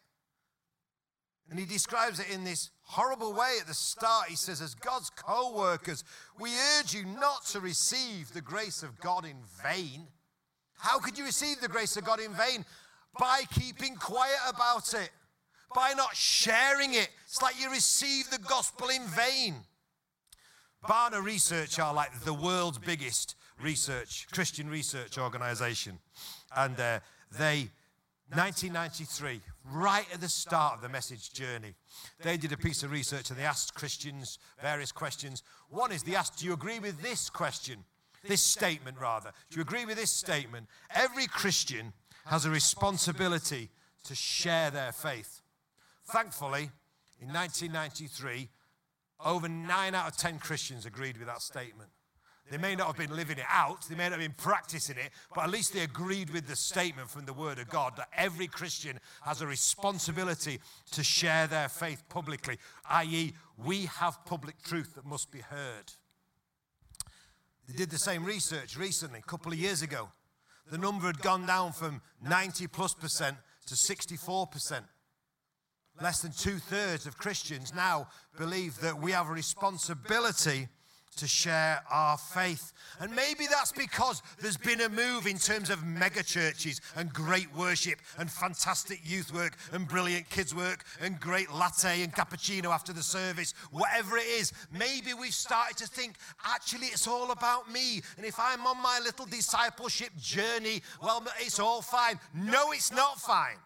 And 1.50 1.58
he 1.58 1.64
describes 1.66 2.20
it 2.20 2.30
in 2.30 2.44
this 2.44 2.72
horrible 2.82 3.32
way 3.32 3.56
at 3.62 3.68
the 3.68 3.74
start. 3.74 4.28
He 4.28 4.36
says, 4.36 4.62
As 4.62 4.76
God's 4.76 5.10
co 5.10 5.56
workers, 5.56 6.04
we 6.38 6.50
urge 6.78 6.94
you 6.94 7.06
not 7.06 7.46
to 7.52 7.62
receive 7.62 8.34
the 8.34 8.42
grace 8.42 8.84
of 8.84 9.00
God 9.00 9.24
in 9.24 9.38
vain. 9.64 10.08
How 10.78 11.00
could 11.00 11.18
you 11.18 11.24
receive 11.24 11.62
the 11.62 11.70
grace 11.70 11.96
of 11.96 12.04
God 12.04 12.20
in 12.20 12.34
vain? 12.34 12.66
By 13.18 13.44
keeping 13.50 13.96
quiet 13.96 14.40
about 14.50 14.94
it, 14.94 15.10
by 15.74 15.94
not 15.94 16.16
sharing 16.16 16.94
it. 16.94 17.10
It's 17.26 17.42
like 17.42 17.60
you 17.62 17.70
receive 17.72 18.30
the 18.30 18.40
gospel 18.40 18.90
in 18.90 19.04
vain. 19.08 19.56
Barna 20.84 21.24
Research 21.24 21.80
are 21.80 21.94
like 21.94 22.20
the 22.24 22.34
world's 22.34 22.78
biggest 22.78 23.36
research, 23.62 24.28
Christian 24.32 24.70
research 24.70 25.18
organization. 25.18 26.00
And 26.56 26.80
uh, 26.80 27.00
they 27.38 27.70
1993, 28.30 29.40
right 29.72 30.06
at 30.14 30.20
the 30.20 30.28
start 30.28 30.76
of 30.76 30.82
the 30.82 30.90
message 30.90 31.32
journey, 31.32 31.74
they 32.22 32.36
did 32.36 32.52
a 32.52 32.58
piece 32.58 32.84
of 32.84 32.92
research 32.92 33.30
and 33.30 33.40
they 33.40 33.44
asked 33.44 33.74
Christians 33.74 34.38
various 34.62 34.92
questions. 34.92 35.44
One 35.70 35.94
is 35.94 36.04
they 36.04 36.16
asked, 36.16 36.40
Do 36.40 36.46
you 36.46 36.52
agree 36.52 36.80
with 36.80 37.02
this 37.02 37.30
question? 37.30 37.86
This 38.28 38.42
statement, 38.42 38.98
rather. 39.00 39.32
Do 39.50 39.56
you 39.56 39.62
agree 39.62 39.86
with 39.86 39.96
this 39.96 40.12
statement? 40.12 40.68
Every 40.94 41.28
Christian 41.28 41.94
has 42.26 42.44
a 42.44 42.50
responsibility 42.50 43.70
to 44.04 44.16
share 44.16 44.72
their 44.72 44.92
faith. 44.92 45.37
Thankfully, 46.08 46.70
in 47.20 47.34
1993, 47.34 48.50
over 49.26 49.50
nine 49.50 49.96
out 49.96 50.08
of 50.08 50.18
10 50.18 50.40
Christians 50.40 50.86
agreed 50.86 51.18
with 51.18 51.28
that 51.28 51.42
statement. 51.42 51.90
They 52.50 52.58
may 52.58 52.76
not 52.76 52.88
have 52.88 52.98
been 52.98 53.14
living 53.14 53.40
it 53.40 53.46
out, 53.50 53.86
they 53.90 53.96
may 53.96 54.04
not 54.04 54.14
have 54.14 54.22
been 54.22 54.36
practicing 54.38 54.96
it, 54.98 55.10
but 55.36 55.44
at 55.44 55.50
least 55.50 55.74
they 55.74 55.82
agreed 55.82 56.30
with 56.30 56.48
the 56.48 56.56
statement 56.56 57.10
from 57.10 57.26
the 57.26 57.34
Word 57.34 57.60
of 57.60 57.68
God 57.68 57.98
that 57.98 58.08
every 58.16 58.48
Christian 58.48 59.00
has 59.24 59.42
a 59.42 59.48
responsibility 59.48 60.62
to 60.92 61.04
share 61.04 61.48
their 61.48 61.68
faith 61.68 62.04
publicly, 62.08 62.58
i.e., 62.90 63.34
we 63.58 63.88
have 63.88 64.24
public 64.26 64.62
truth 64.64 64.96
that 64.96 65.06
must 65.06 65.30
be 65.30 65.40
heard. 65.40 65.92
They 67.68 67.76
did 67.76 67.90
the 67.90 67.98
same 67.98 68.24
research 68.24 68.78
recently, 68.78 69.20
a 69.20 69.30
couple 69.30 69.52
of 69.52 69.58
years 69.58 69.82
ago. 69.82 70.10
The 70.72 70.78
number 70.78 71.08
had 71.08 71.20
gone 71.20 71.46
down 71.46 71.74
from 71.74 72.02
90 72.26 72.68
plus 72.68 72.94
percent 72.94 73.36
to 73.66 73.76
64 73.76 74.48
percent. 74.48 74.86
Less 76.02 76.22
than 76.22 76.32
two 76.32 76.60
thirds 76.60 77.06
of 77.06 77.18
Christians 77.18 77.74
now 77.74 78.08
believe 78.38 78.80
that 78.82 79.00
we 79.00 79.12
have 79.12 79.30
a 79.30 79.34
responsibility 79.34 80.68
to 81.18 81.28
share 81.28 81.82
our 81.90 82.18
faith. 82.18 82.74
And 83.00 83.16
maybe 83.16 83.48
that's 83.48 83.72
because 83.72 84.22
there's 84.40 84.58
been 84.58 84.82
a 84.82 84.90
move 84.90 85.28
in 85.28 85.38
terms 85.38 85.70
of 85.70 85.84
mega 85.84 86.24
churches 86.24 86.80
and 86.96 87.12
great 87.12 87.54
worship 87.56 88.00
and 88.18 88.30
fantastic 88.30 89.00
youth 89.04 89.34
work 89.34 89.58
and 89.72 89.88
brilliant 89.88 90.30
kids 90.30 90.56
work 90.56 90.84
and 91.02 91.20
great 91.20 91.52
latte 91.52 92.04
and 92.04 92.14
cappuccino 92.14 92.68
after 92.68 92.94
the 92.94 93.04
service, 93.04 93.54
whatever 93.72 94.18
it 94.18 94.28
is. 94.28 94.54
Maybe 94.72 95.14
we've 95.14 95.34
started 95.34 95.78
to 95.78 95.88
think, 95.88 96.18
actually, 96.46 96.88
it's 96.88 97.08
all 97.08 97.32
about 97.32 97.72
me. 97.72 98.02
And 98.18 98.26
if 98.26 98.40
I'm 98.40 98.66
on 98.66 98.82
my 98.82 99.00
little 99.04 99.26
discipleship 99.26 100.16
journey, 100.18 100.82
well, 101.02 101.26
it's 101.40 101.60
all 101.60 101.82
fine. 101.82 102.20
No, 102.34 102.72
it's 102.72 102.92
not 102.92 103.20
fine. 103.20 103.58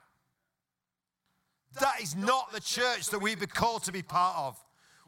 That 1.79 2.01
is 2.01 2.15
not 2.15 2.51
the 2.51 2.59
church 2.59 3.07
that 3.09 3.19
we've 3.19 3.39
been 3.39 3.49
called 3.49 3.83
to 3.83 3.91
be 3.91 4.01
part 4.01 4.37
of. 4.37 4.57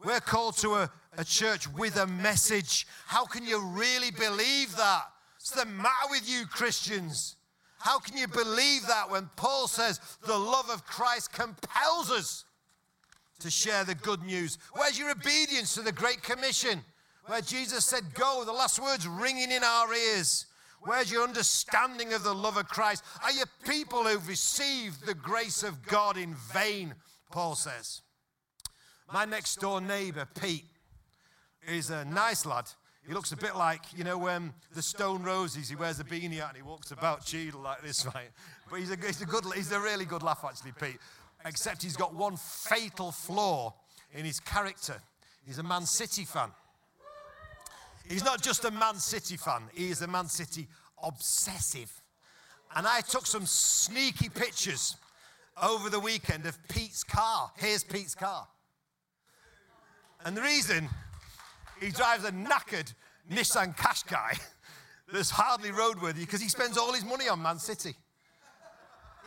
We're 0.04 0.20
called 0.20 0.56
to 0.58 0.74
a, 0.74 0.90
a 1.16 1.24
church 1.24 1.68
with 1.68 1.96
a 1.96 2.06
message. 2.06 2.86
How 3.06 3.24
can 3.24 3.44
you 3.44 3.60
really 3.60 4.10
believe 4.10 4.76
that? 4.76 5.02
What's 5.36 5.50
the 5.50 5.66
matter 5.66 6.08
with 6.10 6.28
you, 6.28 6.46
Christians? 6.46 7.36
How 7.78 7.98
can 7.98 8.16
you 8.16 8.26
believe 8.26 8.86
that 8.86 9.10
when 9.10 9.28
Paul 9.36 9.68
says 9.68 10.00
the 10.26 10.38
love 10.38 10.70
of 10.70 10.86
Christ 10.86 11.32
compels 11.32 12.10
us 12.10 12.44
to 13.40 13.50
share 13.50 13.84
the 13.84 13.94
good 13.94 14.22
news? 14.22 14.58
Where's 14.72 14.98
your 14.98 15.10
obedience 15.10 15.74
to 15.74 15.82
the 15.82 15.92
Great 15.92 16.22
Commission? 16.22 16.82
Where 17.26 17.42
Jesus 17.42 17.84
said, 17.84 18.14
Go, 18.14 18.42
the 18.44 18.52
last 18.52 18.80
words 18.80 19.06
ringing 19.06 19.50
in 19.50 19.62
our 19.62 19.92
ears. 19.92 20.46
Where's 20.84 21.10
your 21.10 21.22
understanding 21.22 22.12
of 22.12 22.22
the 22.22 22.34
love 22.34 22.56
of 22.56 22.68
Christ? 22.68 23.02
Are 23.22 23.32
you 23.32 23.44
people 23.66 24.04
who've 24.04 24.28
received 24.28 25.06
the 25.06 25.14
grace 25.14 25.62
of 25.62 25.86
God 25.86 26.16
in 26.16 26.34
vain? 26.34 26.94
Paul 27.30 27.54
says. 27.54 28.02
My 29.12 29.24
next 29.24 29.60
door 29.60 29.80
neighbor, 29.80 30.26
Pete, 30.40 30.64
is 31.66 31.90
a 31.90 32.04
nice 32.04 32.44
lad. 32.44 32.66
He 33.06 33.12
looks 33.12 33.32
a 33.32 33.36
bit 33.36 33.54
like, 33.56 33.80
you 33.96 34.04
know, 34.04 34.28
um, 34.28 34.54
the 34.74 34.82
Stone 34.82 35.24
Roses. 35.24 35.68
He 35.68 35.76
wears 35.76 36.00
a 36.00 36.04
beanie 36.04 36.38
hat 36.38 36.48
and 36.48 36.56
he 36.56 36.62
walks 36.62 36.90
about 36.90 37.24
Cheadle 37.24 37.60
like 37.60 37.82
this, 37.82 38.06
right? 38.14 38.30
But 38.70 38.80
he's 38.80 38.90
a, 38.90 38.96
he's 38.96 39.20
a 39.20 39.26
good, 39.26 39.44
he's 39.54 39.72
a 39.72 39.80
really 39.80 40.04
good 40.04 40.22
laugh, 40.22 40.44
actually, 40.44 40.72
Pete. 40.72 40.98
Except 41.44 41.82
he's 41.82 41.96
got 41.96 42.14
one 42.14 42.36
fatal 42.36 43.12
flaw 43.12 43.74
in 44.12 44.24
his 44.24 44.40
character. 44.40 44.96
He's 45.46 45.58
a 45.58 45.62
Man 45.62 45.84
City 45.84 46.24
fan. 46.24 46.50
He's 48.08 48.24
not 48.24 48.42
just 48.42 48.64
a 48.64 48.70
Man 48.70 48.96
City 48.96 49.36
fan, 49.36 49.62
he 49.72 49.90
is 49.90 50.02
a 50.02 50.06
Man 50.06 50.28
City 50.28 50.68
obsessive. 51.02 51.90
And 52.76 52.86
I 52.86 53.00
took 53.00 53.26
some 53.26 53.46
sneaky 53.46 54.28
pictures 54.28 54.96
over 55.62 55.88
the 55.88 56.00
weekend 56.00 56.46
of 56.46 56.58
Pete's 56.68 57.04
car. 57.04 57.50
Here's 57.56 57.84
Pete's 57.84 58.14
car. 58.14 58.48
And 60.24 60.36
the 60.36 60.42
reason 60.42 60.88
he 61.80 61.90
drives 61.90 62.24
a 62.24 62.32
knackered 62.32 62.92
Nissan 63.30 63.76
Qashqai 63.76 64.40
that's 65.12 65.30
hardly 65.30 65.70
roadworthy 65.70 66.20
because 66.20 66.40
he 66.40 66.48
spends 66.48 66.76
all 66.76 66.92
his 66.92 67.04
money 67.04 67.28
on 67.28 67.40
Man 67.40 67.58
City. 67.58 67.94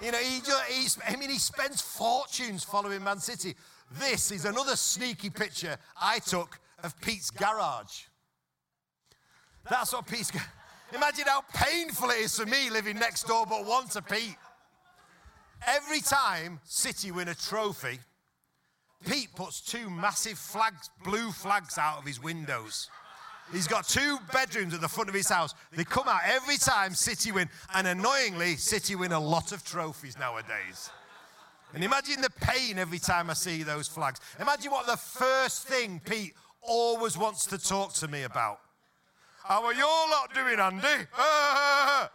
You 0.02 0.12
know, 0.12 0.18
he 0.20 0.42
just, 0.42 1.00
I 1.08 1.16
mean, 1.16 1.30
he 1.30 1.40
spends 1.40 1.82
fortunes 1.82 2.64
following 2.64 3.04
Man 3.04 3.20
City. 3.20 3.56
This 4.00 4.32
is 4.32 4.46
another 4.46 4.76
sneaky 4.76 5.30
picture 5.30 5.78
I 6.00 6.20
took 6.20 6.60
of 6.84 7.00
Pete's 7.02 7.32
garage. 7.32 8.07
That's 9.70 9.94
what 9.94 10.08
Pete's. 10.08 10.32
Imagine 10.94 11.26
how 11.28 11.44
painful 11.54 12.10
it 12.12 12.20
is 12.20 12.38
for 12.38 12.46
me 12.46 12.70
living 12.70 12.98
next 12.98 13.28
door 13.28 13.46
but 13.48 13.66
one 13.66 13.88
to 13.90 14.02
Pete. 14.02 14.38
Every 15.66 16.00
time 16.00 16.60
City 16.64 17.12
win 17.12 17.28
a 17.28 17.36
trophy, 17.36 18.00
Pete 19.06 19.30
puts 19.36 19.62
two 19.62 19.90
massive 19.90 20.38
flags, 20.38 20.90
blue 21.04 21.32
flags 21.32 21.78
out 21.78 22.00
of 22.00 22.06
his 22.06 22.22
windows. 22.22 22.90
He's 23.52 23.68
got 23.68 23.88
two 23.88 24.18
bedrooms 24.34 24.74
at 24.74 24.82
the 24.82 24.88
front 24.88 25.10
of 25.10 25.16
his 25.16 25.30
house. 25.30 25.54
They 25.72 25.84
come 25.84 26.08
out 26.08 26.22
every 26.26 26.58
time 26.58 26.94
City 26.94 27.32
win, 27.32 27.50
and 27.74 27.88
annoyingly, 27.88 28.56
City 28.58 28.96
win 28.96 29.14
a 29.14 29.20
lot 29.20 29.52
of 29.52 29.64
trophies 29.64 30.18
nowadays. 30.20 30.90
And 31.74 31.84
imagine 31.84 32.22
the 32.22 32.30
pain 32.30 32.78
every 32.78 33.00
time 33.00 33.30
I 33.30 33.34
see 33.34 33.64
those 33.64 33.88
flags. 33.88 34.20
Imagine 34.40 34.72
what 34.72 34.86
the 34.86 34.98
first 34.98 35.68
thing 35.68 36.02
Pete 36.04 36.34
always 36.62 37.18
wants 37.18 37.46
to 37.48 37.58
talk 37.58 37.94
to 37.96 38.08
me 38.08 38.24
about. 38.24 38.60
How 39.48 39.64
are 39.64 39.74
you 39.74 39.86
lot 39.86 40.34
doing, 40.34 40.60
Andy? 40.60 40.88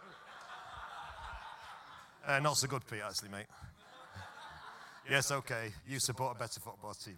Uh, 2.25 2.39
not 2.39 2.55
so 2.55 2.69
good, 2.69 2.81
Pete, 2.89 3.01
actually, 3.05 3.27
mate. 3.27 3.47
Yes, 5.11 5.29
okay. 5.29 5.73
You 5.85 5.99
support 5.99 6.37
a 6.37 6.39
better 6.39 6.61
football 6.61 6.93
team. 6.93 7.17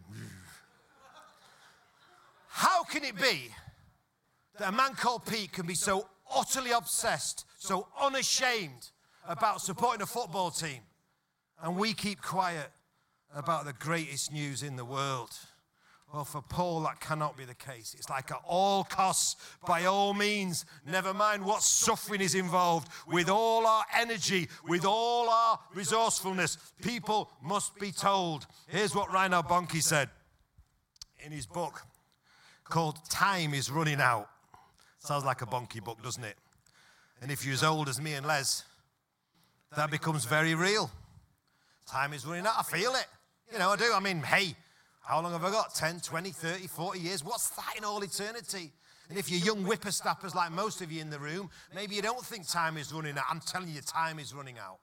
How 2.48 2.84
can 2.86 3.03
it 3.03 3.15
be 3.15 3.51
that 4.57 4.69
a 4.69 4.72
man 4.72 4.95
called 4.95 5.27
Pete 5.27 5.51
can 5.51 5.67
be 5.67 5.75
so 5.75 6.07
utterly 6.36 6.72
obsessed, 6.72 7.45
so 7.60 7.88
unashamed 8.01 8.89
about 9.27 9.62
supporting 9.62 10.01
a 10.01 10.07
football 10.07 10.50
team, 10.50 10.81
and 11.62 11.77
we 11.77 11.93
keep 11.93 12.19
quiet 12.24 12.72
about 13.36 13.65
the 13.65 13.74
greatest 13.74 14.34
news 14.34 14.63
in 14.63 14.75
the 14.75 14.86
world? 14.86 15.38
Well, 16.15 16.24
for 16.24 16.41
Paul, 16.41 16.79
that 16.84 17.01
cannot 17.01 17.36
be 17.36 17.43
the 17.43 17.53
case. 17.53 17.93
It's 17.98 18.10
like 18.10 18.31
at 18.31 18.39
all 18.48 18.86
costs, 18.86 19.36
by 19.67 19.84
all 19.84 20.13
means, 20.13 20.63
never 20.88 21.13
mind 21.13 21.43
what 21.43 21.62
suffering 21.62 22.22
is 22.22 22.36
involved, 22.36 22.88
with 23.05 23.27
all 23.27 23.67
our 23.67 23.84
energy, 23.93 24.48
with 24.65 24.86
all 24.86 25.29
our 25.29 25.60
resourcefulness, 25.74 26.57
people 26.81 27.29
must 27.43 27.77
be 27.79 27.91
told. 27.91 28.48
Here's 28.67 28.95
what 28.95 29.12
Reinhard 29.12 29.48
Bonnke 29.48 29.84
said 29.84 30.10
in 31.19 31.34
his 31.34 31.45
book 31.45 31.81
called 32.63 32.98
Time 33.10 33.53
is 33.53 33.69
Running 33.69 34.00
Out. 34.00 34.29
Sounds 35.00 35.25
like 35.25 35.41
a 35.41 35.45
Bonnke 35.45 35.84
book, 35.84 36.01
doesn't 36.01 36.24
it? 36.24 36.38
And 37.22 37.29
if 37.29 37.43
you're 37.43 37.55
as 37.55 37.63
old 37.63 37.89
as 37.89 38.00
me 38.00 38.13
and 38.13 38.25
Les, 38.25 38.63
that 39.75 39.91
becomes 39.91 40.24
very 40.24 40.55
real. 40.55 40.89
Time 41.86 42.13
is 42.13 42.25
running 42.25 42.45
out. 42.45 42.53
I 42.57 42.63
feel 42.63 42.95
it. 42.95 43.07
You 43.51 43.60
know, 43.60 43.72
I 43.72 43.75
do. 43.75 43.91
I 43.93 44.00
mean, 44.00 44.22
hey, 44.24 44.55
how 45.05 45.21
long 45.21 45.33
have 45.33 45.43
I 45.43 45.51
got? 45.51 45.75
10, 45.75 46.00
20, 46.00 46.31
30, 46.31 46.67
40 46.67 47.00
years? 47.00 47.24
What's 47.24 47.50
that 47.51 47.75
in 47.77 47.83
all 47.83 48.01
eternity? 48.03 48.71
And 49.09 49.19
if 49.19 49.29
you're 49.29 49.39
young 49.39 49.63
whippersnappers 49.63 50.33
like 50.33 50.51
most 50.51 50.81
of 50.81 50.91
you 50.91 51.00
in 51.00 51.12
the 51.12 51.19
room, 51.19 51.50
maybe 51.75 51.95
you 51.95 52.01
don't 52.01 52.25
think 52.25 52.47
time 52.47 52.75
is 52.77 52.91
running 52.91 53.17
out. 53.17 53.25
I'm 53.29 53.39
telling 53.39 53.69
you, 53.69 53.81
time 53.81 54.17
is 54.17 54.33
running 54.33 54.57
out. 54.57 54.79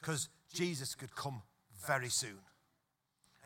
Because 0.00 0.28
Jesus 0.52 0.96
could 0.96 1.14
come 1.14 1.42
very 1.86 2.08
soon. 2.08 2.38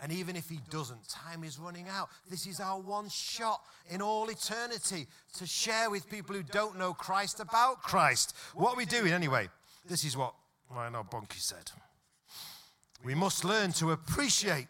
And 0.02 0.12
even 0.12 0.36
if 0.36 0.48
he 0.48 0.58
doesn't, 0.70 1.08
time 1.08 1.44
is 1.44 1.58
running 1.58 1.86
out. 1.88 2.08
This 2.30 2.46
is 2.46 2.60
our 2.60 2.78
one 2.78 3.08
shot 3.08 3.60
in 3.88 4.02
all 4.02 4.28
eternity 4.28 5.06
to 5.38 5.46
share 5.46 5.90
with 5.90 6.08
people 6.08 6.34
who 6.34 6.42
don't 6.42 6.78
know 6.78 6.92
Christ 6.92 7.40
about 7.40 7.82
Christ. 7.82 8.34
What 8.54 8.74
are 8.74 8.76
we 8.76 8.84
doing 8.84 9.12
anyway? 9.12 9.48
This 9.86 10.04
is 10.04 10.16
what 10.16 10.34
Reinhard 10.70 11.10
Bonnke 11.10 11.38
said. 11.38 11.70
We 13.04 13.14
must 13.14 13.44
learn 13.44 13.72
to 13.74 13.92
appreciate 13.92 14.66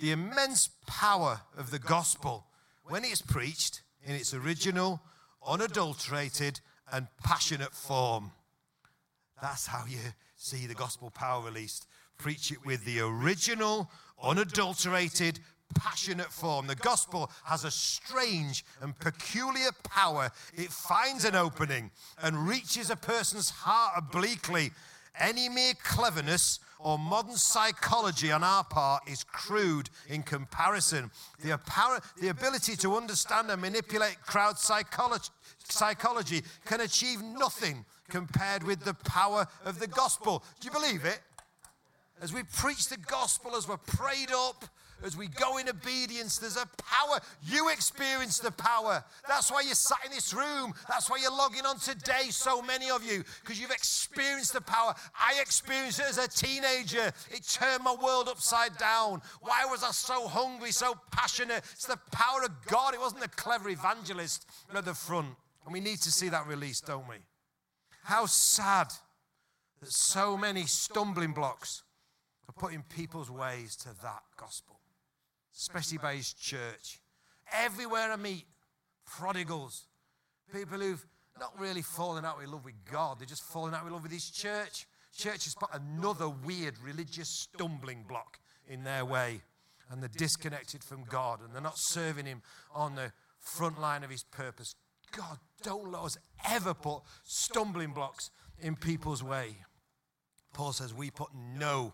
the 0.00 0.12
immense 0.12 0.70
power 0.86 1.42
of 1.58 1.70
the 1.70 1.78
gospel 1.78 2.46
when 2.84 3.04
it's 3.04 3.20
preached 3.22 3.82
in 4.04 4.14
its 4.14 4.32
original, 4.32 5.00
unadulterated, 5.46 6.60
and 6.92 7.06
passionate 7.22 7.72
form. 7.72 8.32
That's 9.40 9.66
how 9.66 9.84
you 9.86 9.98
see 10.36 10.66
the 10.66 10.74
gospel 10.74 11.10
power 11.10 11.44
released. 11.44 11.86
Preach 12.18 12.50
it 12.50 12.64
with 12.64 12.84
the 12.84 13.00
original, 13.00 13.90
unadulterated, 14.22 15.38
passionate 15.74 16.32
form. 16.32 16.66
The 16.66 16.74
gospel 16.74 17.30
has 17.44 17.64
a 17.64 17.70
strange 17.70 18.64
and 18.80 18.98
peculiar 18.98 19.70
power. 19.84 20.30
It 20.54 20.70
finds 20.70 21.24
an 21.24 21.34
opening 21.34 21.90
and 22.22 22.48
reaches 22.48 22.90
a 22.90 22.96
person's 22.96 23.50
heart 23.50 23.92
obliquely. 23.96 24.72
Any 25.18 25.48
mere 25.48 25.74
cleverness 25.82 26.60
or 26.78 26.98
modern 26.98 27.36
psychology 27.36 28.32
on 28.32 28.42
our 28.42 28.64
part 28.64 29.08
is 29.08 29.24
crude 29.24 29.90
in 30.08 30.22
comparison. 30.22 31.10
The, 31.42 31.50
apparent, 31.52 32.02
the 32.20 32.28
ability 32.28 32.76
to 32.76 32.96
understand 32.96 33.50
and 33.50 33.60
manipulate 33.60 34.20
crowd 34.22 34.58
psychology, 34.58 35.28
psychology 35.64 36.42
can 36.64 36.80
achieve 36.80 37.22
nothing 37.22 37.84
compared 38.08 38.62
with 38.62 38.80
the 38.84 38.94
power 38.94 39.46
of 39.64 39.78
the 39.78 39.86
gospel. 39.86 40.42
Do 40.60 40.66
you 40.66 40.72
believe 40.72 41.04
it? 41.04 41.20
As 42.22 42.32
we 42.32 42.42
preach 42.42 42.88
the 42.88 42.98
gospel, 42.98 43.56
as 43.56 43.66
we're 43.66 43.78
prayed 43.78 44.30
up, 44.30 44.64
as 45.04 45.16
we 45.16 45.28
go 45.28 45.58
in 45.58 45.68
obedience, 45.68 46.38
there's 46.38 46.56
a 46.56 46.66
power. 46.76 47.20
You 47.42 47.70
experience 47.70 48.38
the 48.38 48.50
power. 48.50 49.02
That's 49.26 49.50
why 49.50 49.62
you're 49.62 49.74
sat 49.74 49.98
in 50.04 50.12
this 50.12 50.34
room. 50.34 50.74
That's 50.88 51.08
why 51.08 51.18
you're 51.22 51.30
logging 51.30 51.64
on 51.64 51.78
today, 51.78 52.28
so 52.30 52.60
many 52.60 52.90
of 52.90 53.04
you, 53.04 53.24
because 53.40 53.60
you've 53.60 53.70
experienced 53.70 54.52
the 54.52 54.60
power. 54.60 54.94
I 55.18 55.40
experienced 55.40 56.00
it 56.00 56.06
as 56.06 56.18
a 56.18 56.28
teenager. 56.28 57.12
It 57.30 57.46
turned 57.48 57.84
my 57.84 57.94
world 57.94 58.28
upside 58.28 58.76
down. 58.76 59.22
Why 59.40 59.64
was 59.70 59.82
I 59.82 59.90
so 59.92 60.28
hungry, 60.28 60.72
so 60.72 60.94
passionate? 61.12 61.62
It's 61.72 61.86
the 61.86 61.98
power 62.12 62.42
of 62.44 62.50
God. 62.66 62.94
It 62.94 63.00
wasn't 63.00 63.22
the 63.22 63.28
clever 63.28 63.68
evangelist 63.68 64.46
at 64.74 64.84
the 64.84 64.94
front. 64.94 65.34
And 65.64 65.72
we 65.72 65.80
need 65.80 66.00
to 66.02 66.12
see 66.12 66.28
that 66.28 66.46
released, 66.46 66.86
don't 66.86 67.08
we? 67.08 67.16
How 68.02 68.26
sad 68.26 68.88
that 69.80 69.92
so 69.92 70.36
many 70.36 70.64
stumbling 70.66 71.32
blocks 71.32 71.82
are 72.48 72.52
putting 72.52 72.82
people's 72.82 73.30
ways 73.30 73.76
to 73.76 73.88
that 74.02 74.22
gospel 74.36 74.79
especially 75.60 75.98
by 75.98 76.14
his 76.14 76.32
church. 76.32 77.00
Everywhere 77.52 78.10
I 78.10 78.16
meet, 78.16 78.46
prodigals, 79.04 79.84
people 80.52 80.78
who've 80.78 81.04
not 81.38 81.52
really 81.58 81.82
fallen 81.82 82.24
out 82.24 82.38
with 82.38 82.48
love 82.48 82.64
with 82.64 82.82
God, 82.90 83.18
they're 83.18 83.26
just 83.26 83.42
falling 83.42 83.74
out 83.74 83.84
with 83.84 83.92
love 83.92 84.02
with 84.02 84.12
his 84.12 84.30
church. 84.30 84.86
Church 85.14 85.44
has 85.44 85.54
put 85.54 85.68
another 85.74 86.28
weird 86.28 86.74
religious 86.82 87.28
stumbling 87.28 88.04
block 88.08 88.38
in 88.66 88.84
their 88.84 89.04
way, 89.04 89.42
and 89.90 90.00
they're 90.00 90.08
disconnected 90.08 90.82
from 90.82 91.04
God, 91.04 91.40
and 91.42 91.54
they're 91.54 91.60
not 91.60 91.78
serving 91.78 92.24
him 92.24 92.40
on 92.74 92.94
the 92.94 93.12
front 93.38 93.78
line 93.80 94.02
of 94.02 94.10
his 94.10 94.22
purpose. 94.22 94.74
God, 95.12 95.38
don't 95.62 95.90
let 95.90 96.02
us 96.02 96.16
ever 96.48 96.72
put 96.72 97.02
stumbling 97.24 97.92
blocks 97.92 98.30
in 98.60 98.76
people's 98.76 99.22
way. 99.22 99.56
Paul 100.54 100.72
says 100.72 100.94
we 100.94 101.10
put 101.10 101.30
no 101.34 101.92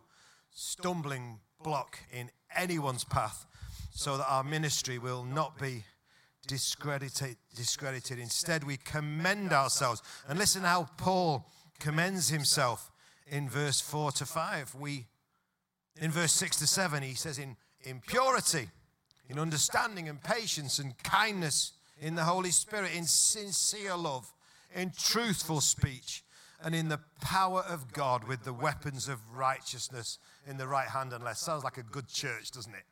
stumbling 0.50 1.40
block 1.62 1.98
in 2.12 2.30
anyone's 2.54 3.04
path 3.04 3.46
so 3.92 4.18
that 4.18 4.26
our 4.28 4.44
ministry 4.44 4.98
will 4.98 5.24
not 5.24 5.58
be 5.58 5.84
discredited, 6.46 7.36
discredited. 7.54 8.18
Instead, 8.18 8.64
we 8.64 8.76
commend 8.76 9.52
ourselves. 9.52 10.02
And 10.28 10.38
listen 10.38 10.62
how 10.62 10.88
Paul 10.96 11.50
commends 11.80 12.28
himself 12.28 12.90
in 13.26 13.48
verse 13.48 13.80
4 13.80 14.12
to 14.12 14.26
5. 14.26 14.74
We, 14.74 15.06
in 16.00 16.10
verse 16.10 16.32
6 16.32 16.58
to 16.58 16.66
7, 16.66 17.02
he 17.02 17.14
says, 17.14 17.38
in, 17.38 17.56
in 17.82 18.00
purity, 18.06 18.68
in 19.28 19.38
understanding 19.38 20.08
and 20.08 20.22
patience 20.22 20.78
and 20.78 20.96
kindness, 21.02 21.72
in 21.98 22.14
the 22.14 22.24
Holy 22.24 22.50
Spirit, 22.50 22.94
in 22.94 23.04
sincere 23.04 23.96
love, 23.96 24.32
in 24.74 24.92
truthful 24.96 25.60
speech, 25.60 26.22
and 26.62 26.74
in 26.74 26.88
the 26.88 27.00
power 27.20 27.64
of 27.68 27.92
God 27.92 28.24
with 28.24 28.44
the 28.44 28.52
weapons 28.52 29.08
of 29.08 29.20
righteousness 29.34 30.18
in 30.46 30.56
the 30.56 30.66
right 30.66 30.88
hand 30.88 31.12
and 31.12 31.24
left. 31.24 31.38
Sounds 31.38 31.64
like 31.64 31.78
a 31.78 31.82
good 31.82 32.08
church, 32.08 32.50
doesn't 32.50 32.74
it? 32.74 32.84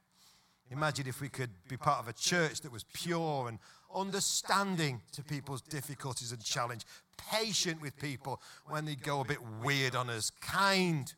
Imagine 0.70 1.06
if 1.06 1.20
we 1.20 1.28
could 1.28 1.50
be 1.68 1.76
part 1.76 2.00
of 2.00 2.08
a 2.08 2.12
church 2.12 2.60
that 2.62 2.72
was 2.72 2.84
pure 2.94 3.48
and 3.48 3.58
understanding 3.94 5.00
to 5.12 5.22
people's 5.22 5.60
difficulties 5.60 6.32
and 6.32 6.42
challenge, 6.42 6.84
patient 7.30 7.80
with 7.80 7.96
people 7.98 8.40
when 8.66 8.84
they 8.84 8.96
go 8.96 9.20
a 9.20 9.24
bit 9.24 9.38
weird 9.62 9.94
on 9.94 10.10
us, 10.10 10.30
kind 10.40 11.14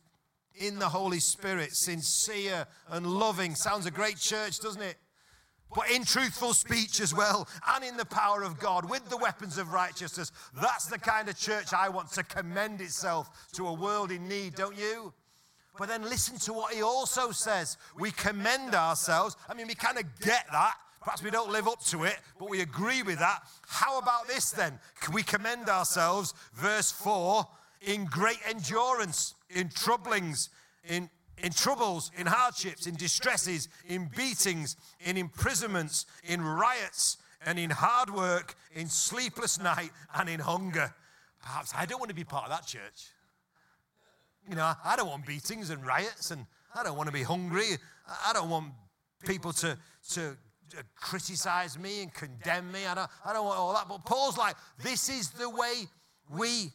in 0.55 0.79
the 0.79 0.89
Holy 0.89 1.19
Spirit, 1.19 1.75
sincere 1.75 2.65
and 2.89 3.07
loving. 3.07 3.55
Sounds 3.55 3.85
a 3.85 3.91
great 3.91 4.17
church, 4.17 4.59
doesn't 4.59 4.81
it? 4.81 4.97
But 5.75 5.91
in 5.91 6.05
truthful 6.05 6.53
speech 6.53 7.01
as 7.01 7.13
well, 7.13 7.47
and 7.75 7.83
in 7.83 7.97
the 7.97 8.05
power 8.05 8.43
of 8.43 8.57
God, 8.57 8.89
with 8.89 9.09
the 9.09 9.17
weapons 9.17 9.57
of 9.57 9.73
righteousness. 9.73 10.31
That's 10.61 10.85
the 10.85 10.97
kind 10.97 11.27
of 11.27 11.37
church 11.37 11.73
I 11.73 11.89
want 11.89 12.11
to 12.13 12.23
commend 12.23 12.79
itself 12.79 13.49
to 13.53 13.67
a 13.67 13.73
world 13.73 14.11
in 14.11 14.27
need, 14.27 14.55
don't 14.55 14.77
you? 14.77 15.13
But 15.77 15.89
then 15.89 16.03
listen 16.03 16.37
to 16.39 16.53
what 16.53 16.73
he 16.73 16.81
also 16.81 17.31
says. 17.31 17.77
We 17.97 18.11
commend 18.11 18.75
ourselves. 18.75 19.35
I 19.47 19.53
mean, 19.53 19.67
we 19.67 19.75
kind 19.75 19.97
of 19.97 20.03
get 20.19 20.45
that. 20.51 20.75
Perhaps 21.01 21.23
we 21.23 21.31
don't 21.31 21.51
live 21.51 21.67
up 21.67 21.83
to 21.85 22.03
it, 22.03 22.17
but 22.37 22.49
we 22.49 22.61
agree 22.61 23.01
with 23.01 23.19
that. 23.19 23.43
How 23.65 23.97
about 23.97 24.27
this 24.27 24.51
then? 24.51 24.77
We 25.13 25.23
commend 25.23 25.69
ourselves, 25.69 26.33
verse 26.53 26.91
4, 26.91 27.47
in 27.81 28.05
great 28.05 28.39
endurance, 28.45 29.35
in 29.49 29.69
troublings, 29.69 30.49
in, 30.83 31.09
in 31.41 31.53
troubles, 31.53 32.11
in 32.17 32.27
hardships, 32.27 32.87
in 32.87 32.95
distresses, 32.95 33.69
in 33.87 34.09
beatings, 34.17 34.75
in 34.99 35.15
imprisonments, 35.15 36.07
in 36.25 36.41
riots, 36.41 37.17
and 37.45 37.57
in 37.57 37.69
hard 37.69 38.09
work, 38.09 38.55
in 38.73 38.87
sleepless 38.87 39.61
night, 39.61 39.91
and 40.15 40.27
in 40.27 40.41
hunger. 40.41 40.93
Perhaps 41.41 41.71
I 41.73 41.85
don't 41.85 41.99
want 41.99 42.09
to 42.09 42.15
be 42.15 42.25
part 42.25 42.43
of 42.43 42.49
that 42.49 42.65
church. 42.65 43.11
You 44.49 44.55
know, 44.55 44.73
I 44.83 44.95
don't 44.95 45.07
want 45.07 45.25
beatings 45.25 45.69
and 45.69 45.85
riots, 45.85 46.31
and 46.31 46.45
I 46.73 46.83
don't 46.83 46.95
want 46.95 47.07
to 47.07 47.13
be 47.13 47.23
hungry. 47.23 47.77
I 48.25 48.33
don't 48.33 48.49
want 48.49 48.71
people 49.25 49.51
to, 49.53 49.77
to 50.11 50.37
criticize 50.95 51.77
me 51.77 52.03
and 52.03 52.13
condemn 52.13 52.71
me. 52.71 52.85
I 52.85 52.95
don't, 52.95 53.09
I 53.25 53.33
don't 53.33 53.45
want 53.45 53.59
all 53.59 53.73
that. 53.73 53.87
But 53.89 54.05
Paul's 54.05 54.37
like, 54.37 54.55
this 54.81 55.09
is 55.09 55.29
the 55.31 55.49
way 55.49 55.87
we 56.29 56.71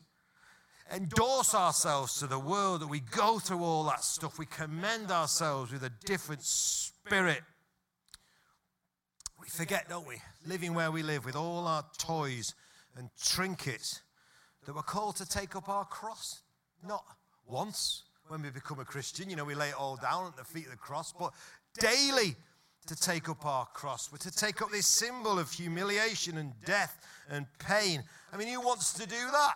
endorse 0.93 1.55
ourselves 1.55 2.19
to 2.19 2.27
the 2.27 2.39
world, 2.39 2.83
that 2.83 2.89
we 2.89 3.01
go 3.01 3.39
through 3.39 3.63
all 3.63 3.85
that 3.85 4.05
stuff. 4.05 4.39
We 4.39 4.47
commend 4.47 5.11
ourselves 5.11 5.73
with 5.73 5.83
a 5.85 5.93
different 6.05 6.43
spirit. 6.43 7.41
We 9.41 9.49
forget, 9.49 9.89
don't 9.89 10.07
we? 10.07 10.17
Living 10.47 10.75
where 10.75 10.91
we 10.91 11.03
live 11.03 11.25
with 11.25 11.37
all 11.37 11.67
our 11.67 11.85
toys 11.99 12.55
and 12.97 13.09
trinkets, 13.23 14.03
that 14.67 14.75
we're 14.75 14.83
called 14.83 15.17
to 15.17 15.27
take 15.27 15.57
up 15.57 15.69
our 15.69 15.87
cross, 15.87 16.43
not 16.87 17.05
once 17.53 18.05
when 18.29 18.43
we 18.43 18.51
become 18.51 18.81
a 18.81 18.85
Christian. 18.85 19.29
You 19.29 19.37
know, 19.37 19.45
we 19.45 19.55
lay 19.55 19.69
it 19.69 19.79
all 19.79 19.97
down 19.97 20.27
at 20.27 20.37
the 20.37 20.45
feet 20.45 20.65
of 20.65 20.71
the 20.71 20.77
cross, 20.79 21.13
but 21.13 21.33
daily 21.79 22.35
to 22.87 22.97
take 22.97 23.29
up 23.29 23.45
our 23.47 23.67
cross. 23.67 24.11
We're 24.11 24.19
to 24.19 24.35
take 24.35 24.63
up 24.63 24.71
this 24.71 24.87
symbol 24.87 25.39
of 25.39 25.53
humiliation 25.53 26.39
and 26.39 26.53
death 26.65 26.99
and 27.31 27.47
pain. 27.59 28.03
I 28.33 28.37
mean, 28.37 28.49
who 28.49 28.61
wants 28.61 28.93
to 28.95 29.07
do 29.07 29.17
that? 29.17 29.55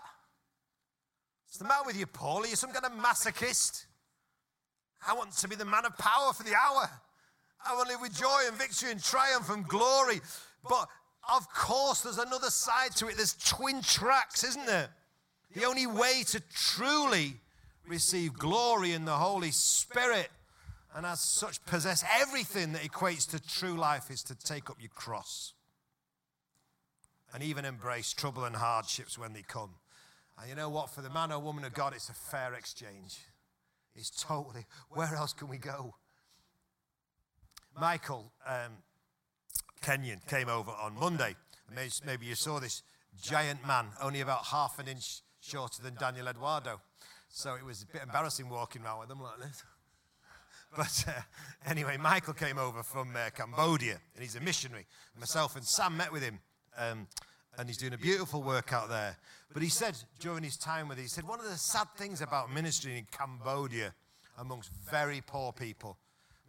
What's 1.47 1.59
the 1.59 1.65
matter 1.65 1.85
with 1.87 1.99
you, 1.99 2.07
Paul? 2.07 2.45
Are 2.45 2.47
you 2.47 2.57
some 2.57 2.71
kind 2.71 2.85
of 2.85 2.93
masochist? 2.93 3.87
I 5.09 5.15
want 5.15 5.33
to 5.33 5.49
be 5.49 5.57
the 5.57 5.65
man 5.65 5.87
of 5.87 5.97
power 5.99 6.33
for 6.33 6.43
the 6.43 6.55
hour. 6.55 6.89
I 7.69 7.75
want 7.75 7.89
to 7.89 7.95
live 7.95 8.03
with 8.03 8.17
joy 8.17 8.43
and 8.47 8.57
victory 8.57 8.91
and 8.91 9.03
triumph 9.03 9.51
and 9.51 9.67
glory. 9.67 10.21
But 10.69 10.89
of 11.35 11.49
course, 11.53 12.03
there's 12.03 12.19
another 12.19 12.51
side 12.51 12.95
to 12.97 13.09
it. 13.09 13.17
There's 13.17 13.35
twin 13.35 13.83
tracks, 13.83 14.45
isn't 14.45 14.67
there? 14.67 14.91
The 15.55 15.65
only 15.65 15.87
way 15.87 16.23
to 16.29 16.43
truly 16.53 17.41
receive 17.89 18.35
glory 18.35 18.93
in 18.93 19.05
the 19.05 19.13
Holy 19.13 19.51
Spirit 19.51 20.31
and 20.95 21.05
as 21.05 21.21
such 21.21 21.65
possess 21.67 22.05
everything 22.21 22.73
that 22.73 22.83
equates 22.83 23.29
to 23.31 23.41
true 23.41 23.77
life 23.77 24.11
is 24.11 24.23
to 24.25 24.35
take 24.35 24.71
up 24.71 24.77
your 24.81 24.91
cross 24.95 25.53
and 27.35 27.43
even 27.43 27.67
embrace 27.67 28.13
trouble 28.15 28.45
and 28.45 28.57
hardships 28.57 29.19
when 29.19 29.35
they 29.35 29.43
come. 29.43 29.71
And 30.41 30.49
you 30.49 30.57
know 30.57 30.71
what? 30.71 30.89
For 30.91 31.03
the 31.03 31.11
man 31.11 31.33
or 31.33 31.39
woman 31.39 31.65
of 31.65 31.75
God, 31.75 31.93
it's 31.95 32.09
a 32.09 32.15
fair 32.15 32.55
exchange. 32.55 33.19
It's 33.95 34.11
totally, 34.11 34.65
where 34.91 35.15
else 35.15 35.33
can 35.33 35.49
we 35.49 35.59
go? 35.59 35.95
Michael 37.79 38.33
um, 38.47 38.73
Kenyon 39.83 40.21
came 40.29 40.49
over 40.49 40.71
on 40.71 40.99
Monday. 40.99 41.37
Maybe 42.07 42.27
you 42.27 42.35
saw 42.35 42.59
this 42.59 42.83
giant 43.21 43.67
man, 43.67 43.87
only 44.01 44.21
about 44.21 44.47
half 44.47 44.79
an 44.79 44.89
inch 44.89 45.21
shorter 45.41 45.83
than 45.83 45.95
Daniel 45.95 46.29
Eduardo. 46.29 46.81
So 47.29 47.55
it 47.55 47.65
was 47.65 47.83
a 47.83 47.87
bit 47.87 48.03
embarrassing 48.03 48.49
walking 48.49 48.83
around 48.83 49.01
with 49.01 49.09
them 49.09 49.21
like 49.21 49.39
this. 49.41 49.63
But 50.77 51.05
uh, 51.09 51.13
anyway, 51.65 51.97
Michael 51.97 52.35
came 52.35 52.59
over 52.59 52.83
from 52.83 53.15
uh, 53.17 53.31
Cambodia, 53.31 53.99
and 54.15 54.23
he's 54.23 54.35
a 54.35 54.41
missionary. 54.41 54.85
Myself 55.19 55.55
and 55.55 55.65
Sam 55.65 55.97
met 55.97 56.13
with 56.13 56.23
him, 56.23 56.41
um, 56.77 57.07
and 57.57 57.69
he's 57.69 57.79
doing 57.79 57.95
a 57.95 57.99
beautiful 57.99 58.43
work 58.43 58.73
out 58.73 58.89
there. 58.89 59.17
But 59.55 59.63
he 59.63 59.69
said 59.69 59.97
during 60.19 60.43
his 60.43 60.57
time 60.57 60.89
with, 60.89 60.99
he 60.99 61.07
said 61.07 61.27
one 61.27 61.39
of 61.39 61.47
the 61.47 61.57
sad 61.57 61.87
things 61.97 62.21
about 62.21 62.53
ministry 62.53 62.99
in 62.99 63.07
Cambodia, 63.11 63.95
amongst 64.39 64.71
very 64.91 65.23
poor 65.25 65.53
people, 65.53 65.99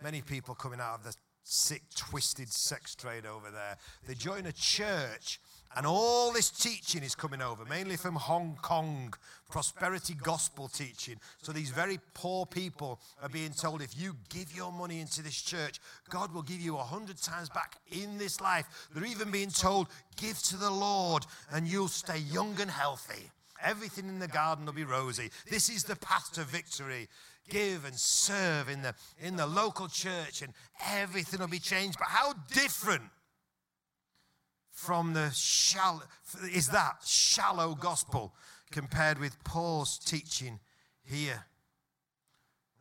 many 0.04 0.22
people 0.22 0.56
coming 0.56 0.80
out 0.82 0.96
of 0.96 1.04
the 1.04 1.16
sick, 1.44 1.84
twisted 1.96 2.52
sex 2.52 2.96
trade 2.96 3.26
over 3.26 3.50
there, 3.50 3.78
they 4.08 4.13
join 4.13 4.46
a 4.46 4.52
church 4.52 5.40
and 5.76 5.86
all 5.86 6.32
this 6.32 6.50
teaching 6.50 7.04
is 7.04 7.16
coming 7.16 7.42
over, 7.42 7.66
mainly 7.66 7.98
from 7.98 8.16
Hong 8.16 8.58
Kong, 8.62 9.14
prosperity 9.50 10.16
gospel 10.16 10.68
teaching. 10.68 11.20
So 11.42 11.52
these 11.52 11.70
very 11.70 12.00
poor 12.14 12.46
people 12.46 13.00
are 13.22 13.30
being 13.30 13.52
told 13.52 13.82
if 13.82 14.00
you 14.00 14.16
give 14.30 14.56
your 14.56 14.72
money 14.72 15.00
into 15.00 15.22
this 15.22 15.42
church, 15.42 15.80
God 16.10 16.34
will 16.34 16.42
give 16.42 16.62
you 16.62 16.78
a 16.78 16.84
hundred 16.84 17.18
times 17.18 17.50
back 17.50 17.78
in 17.92 18.18
this 18.18 18.42
life. 18.42 18.88
They're 18.94 19.06
even 19.06 19.32
being 19.32 19.50
told, 19.50 19.88
give 20.16 20.42
to 20.44 20.58
the 20.58 20.72
Lord 20.72 21.26
and 21.52 21.68
you'll 21.68 21.88
stay 21.88 22.20
young 22.20 22.60
and 22.60 22.72
healthy. 22.72 23.30
Everything 23.64 24.08
in 24.08 24.20
the 24.20 24.28
garden 24.28 24.66
will 24.66 24.74
be 24.74 24.84
rosy. 24.84 25.32
This 25.50 25.70
is 25.70 25.84
the 25.84 25.96
path 25.96 26.32
to 26.34 26.44
victory. 26.44 27.08
Give 27.50 27.86
and 27.86 27.96
serve 27.96 28.70
in 28.70 28.82
the, 28.82 28.94
in 29.22 29.38
the 29.38 29.48
local 29.48 29.88
church, 29.88 30.42
and 30.42 30.54
everything 30.86 31.40
will 31.40 31.48
be 31.48 31.60
changed. 31.60 31.98
But 31.98 32.10
how 32.10 32.34
different 32.54 33.04
from 34.78 35.13
the 35.13 35.32
shallow, 35.32 36.04
is 36.54 36.68
that 36.68 36.98
shallow 37.04 37.74
gospel 37.74 38.36
compared 38.70 39.18
with 39.18 39.44
Paul's 39.44 39.98
teaching 39.98 40.60
here. 41.04 41.46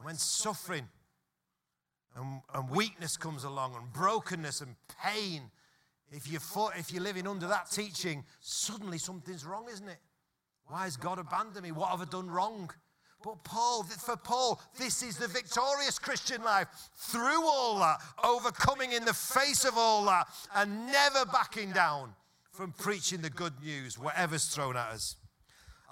When 0.02 0.16
suffering 0.16 0.88
and, 2.14 2.42
and 2.52 2.68
weakness 2.68 3.16
comes 3.16 3.44
along, 3.44 3.76
and 3.76 3.90
brokenness 3.94 4.60
and 4.60 4.76
pain, 5.02 5.50
if 6.10 6.30
you're, 6.30 6.38
for, 6.38 6.70
if 6.76 6.92
you're 6.92 7.02
living 7.02 7.26
under 7.26 7.46
that 7.46 7.70
teaching, 7.70 8.24
suddenly 8.40 8.98
something's 8.98 9.46
wrong, 9.46 9.64
isn't 9.72 9.88
it? 9.88 10.00
Why 10.66 10.84
has 10.84 10.98
God 10.98 11.18
abandoned 11.18 11.62
me? 11.62 11.72
What 11.72 11.88
have 11.88 12.02
I 12.02 12.04
done 12.04 12.28
wrong? 12.28 12.70
But 13.22 13.42
Paul, 13.44 13.82
for 13.82 14.16
Paul, 14.16 14.60
this 14.78 15.02
is 15.02 15.16
the 15.16 15.26
victorious 15.26 15.98
Christian 15.98 16.42
life. 16.44 16.68
Through 16.94 17.44
all 17.44 17.78
that, 17.80 17.98
overcoming 18.22 18.92
in 18.92 19.04
the 19.04 19.14
face 19.14 19.64
of 19.64 19.76
all 19.76 20.04
that, 20.04 20.28
and 20.54 20.86
never 20.86 21.24
backing 21.26 21.72
down 21.72 22.14
from 22.52 22.72
preaching 22.72 23.22
the 23.22 23.30
good 23.30 23.54
news, 23.62 23.98
whatever's 23.98 24.46
thrown 24.46 24.76
at 24.76 24.88
us. 24.88 25.16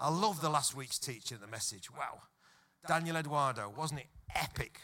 I 0.00 0.10
love 0.10 0.40
the 0.40 0.48
last 0.48 0.76
week's 0.76 0.98
teaching, 0.98 1.38
the 1.40 1.46
message. 1.46 1.90
Wow. 1.90 2.22
Daniel 2.86 3.16
Eduardo, 3.16 3.72
wasn't 3.76 4.00
it 4.00 4.06
epic? 4.34 4.80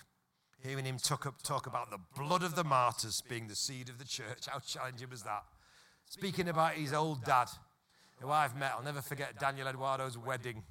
Hearing 0.62 0.84
him 0.84 0.98
talk, 0.98 1.26
up, 1.26 1.42
talk 1.42 1.66
about 1.66 1.90
the 1.90 1.98
blood 2.16 2.42
of 2.42 2.54
the 2.54 2.64
martyrs 2.64 3.22
being 3.28 3.48
the 3.48 3.56
seed 3.56 3.88
of 3.88 3.98
the 3.98 4.04
church. 4.04 4.46
How 4.46 4.58
challenging 4.58 5.10
was 5.10 5.22
that? 5.22 5.44
Speaking 6.08 6.48
about 6.48 6.72
his 6.72 6.92
old 6.92 7.24
dad, 7.24 7.48
who 8.20 8.30
I've 8.30 8.56
met, 8.56 8.72
I'll 8.76 8.84
never 8.84 9.00
forget 9.00 9.38
Daniel 9.38 9.68
Eduardo's 9.68 10.18
wedding 10.18 10.62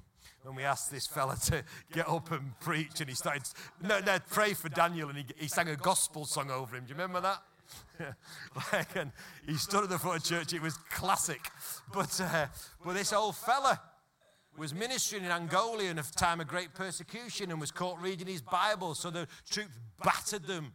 when 0.42 0.54
we 0.54 0.62
asked 0.62 0.90
this 0.90 1.06
fella 1.06 1.36
to 1.46 1.62
get 1.92 2.08
up 2.08 2.30
and 2.30 2.58
preach, 2.60 3.00
and 3.00 3.08
he 3.08 3.14
started, 3.14 3.42
no, 3.82 4.00
no, 4.00 4.18
pray 4.30 4.54
for 4.54 4.68
Daniel, 4.68 5.08
and 5.08 5.18
he, 5.18 5.24
he 5.36 5.48
sang 5.48 5.68
a 5.68 5.76
gospel 5.76 6.24
song 6.24 6.50
over 6.50 6.76
him. 6.76 6.84
Do 6.84 6.90
you 6.90 6.94
remember 6.94 7.20
that? 7.20 7.42
like, 8.72 8.96
and 8.96 9.12
he 9.46 9.54
stood 9.54 9.84
at 9.84 9.90
the 9.90 9.98
front 9.98 10.18
of 10.18 10.24
church. 10.24 10.52
It 10.52 10.62
was 10.62 10.76
classic. 10.90 11.40
But, 11.92 12.20
uh, 12.20 12.46
but 12.84 12.94
this 12.94 13.12
old 13.12 13.36
fella 13.36 13.80
was 14.56 14.74
ministering 14.74 15.24
in 15.24 15.30
Angola 15.30 15.84
in 15.84 15.98
a 15.98 16.02
time 16.02 16.40
of 16.40 16.48
great 16.48 16.74
persecution 16.74 17.50
and 17.50 17.60
was 17.60 17.70
caught 17.70 18.00
reading 18.00 18.26
his 18.26 18.42
Bible. 18.42 18.94
So 18.94 19.10
the 19.10 19.26
troops 19.48 19.78
battered 20.02 20.46
them, 20.46 20.72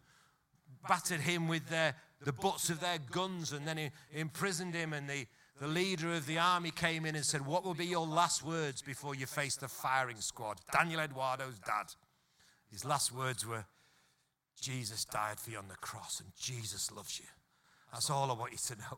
battered 0.88 1.22
him 1.22 1.48
with 1.48 1.68
their, 1.70 1.96
the 2.22 2.34
butts 2.34 2.70
of 2.70 2.80
their 2.80 2.98
guns, 3.12 3.52
and 3.52 3.68
then 3.68 3.78
he, 3.78 3.92
imprisoned 4.14 4.74
him. 4.74 4.94
And 4.94 5.10
the, 5.10 5.26
the 5.60 5.68
leader 5.68 6.14
of 6.14 6.26
the 6.26 6.38
army 6.38 6.72
came 6.72 7.06
in 7.06 7.16
and 7.16 7.24
said, 7.24 7.46
What 7.46 7.64
will 7.64 7.74
be 7.74 7.86
your 7.86 8.06
last 8.06 8.44
words 8.44 8.82
before 8.82 9.16
you 9.16 9.26
face 9.26 9.56
the 9.56 9.68
firing 9.68 10.20
squad? 10.20 10.60
Daniel 10.72 11.00
Eduardo's 11.00 11.60
dad. 11.60 11.94
His 12.72 12.84
last 12.84 13.14
words 13.14 13.46
were, 13.46 13.66
Jesus 14.60 15.06
died 15.06 15.40
for 15.40 15.52
you 15.52 15.58
on 15.58 15.68
the 15.70 15.76
cross 15.76 16.20
and 16.20 16.30
Jesus 16.38 16.92
loves 16.92 17.20
you. 17.20 17.26
That's 17.94 18.10
all 18.10 18.30
I 18.30 18.34
want 18.34 18.52
you 18.52 18.58
to 18.58 18.76
know. 18.76 18.98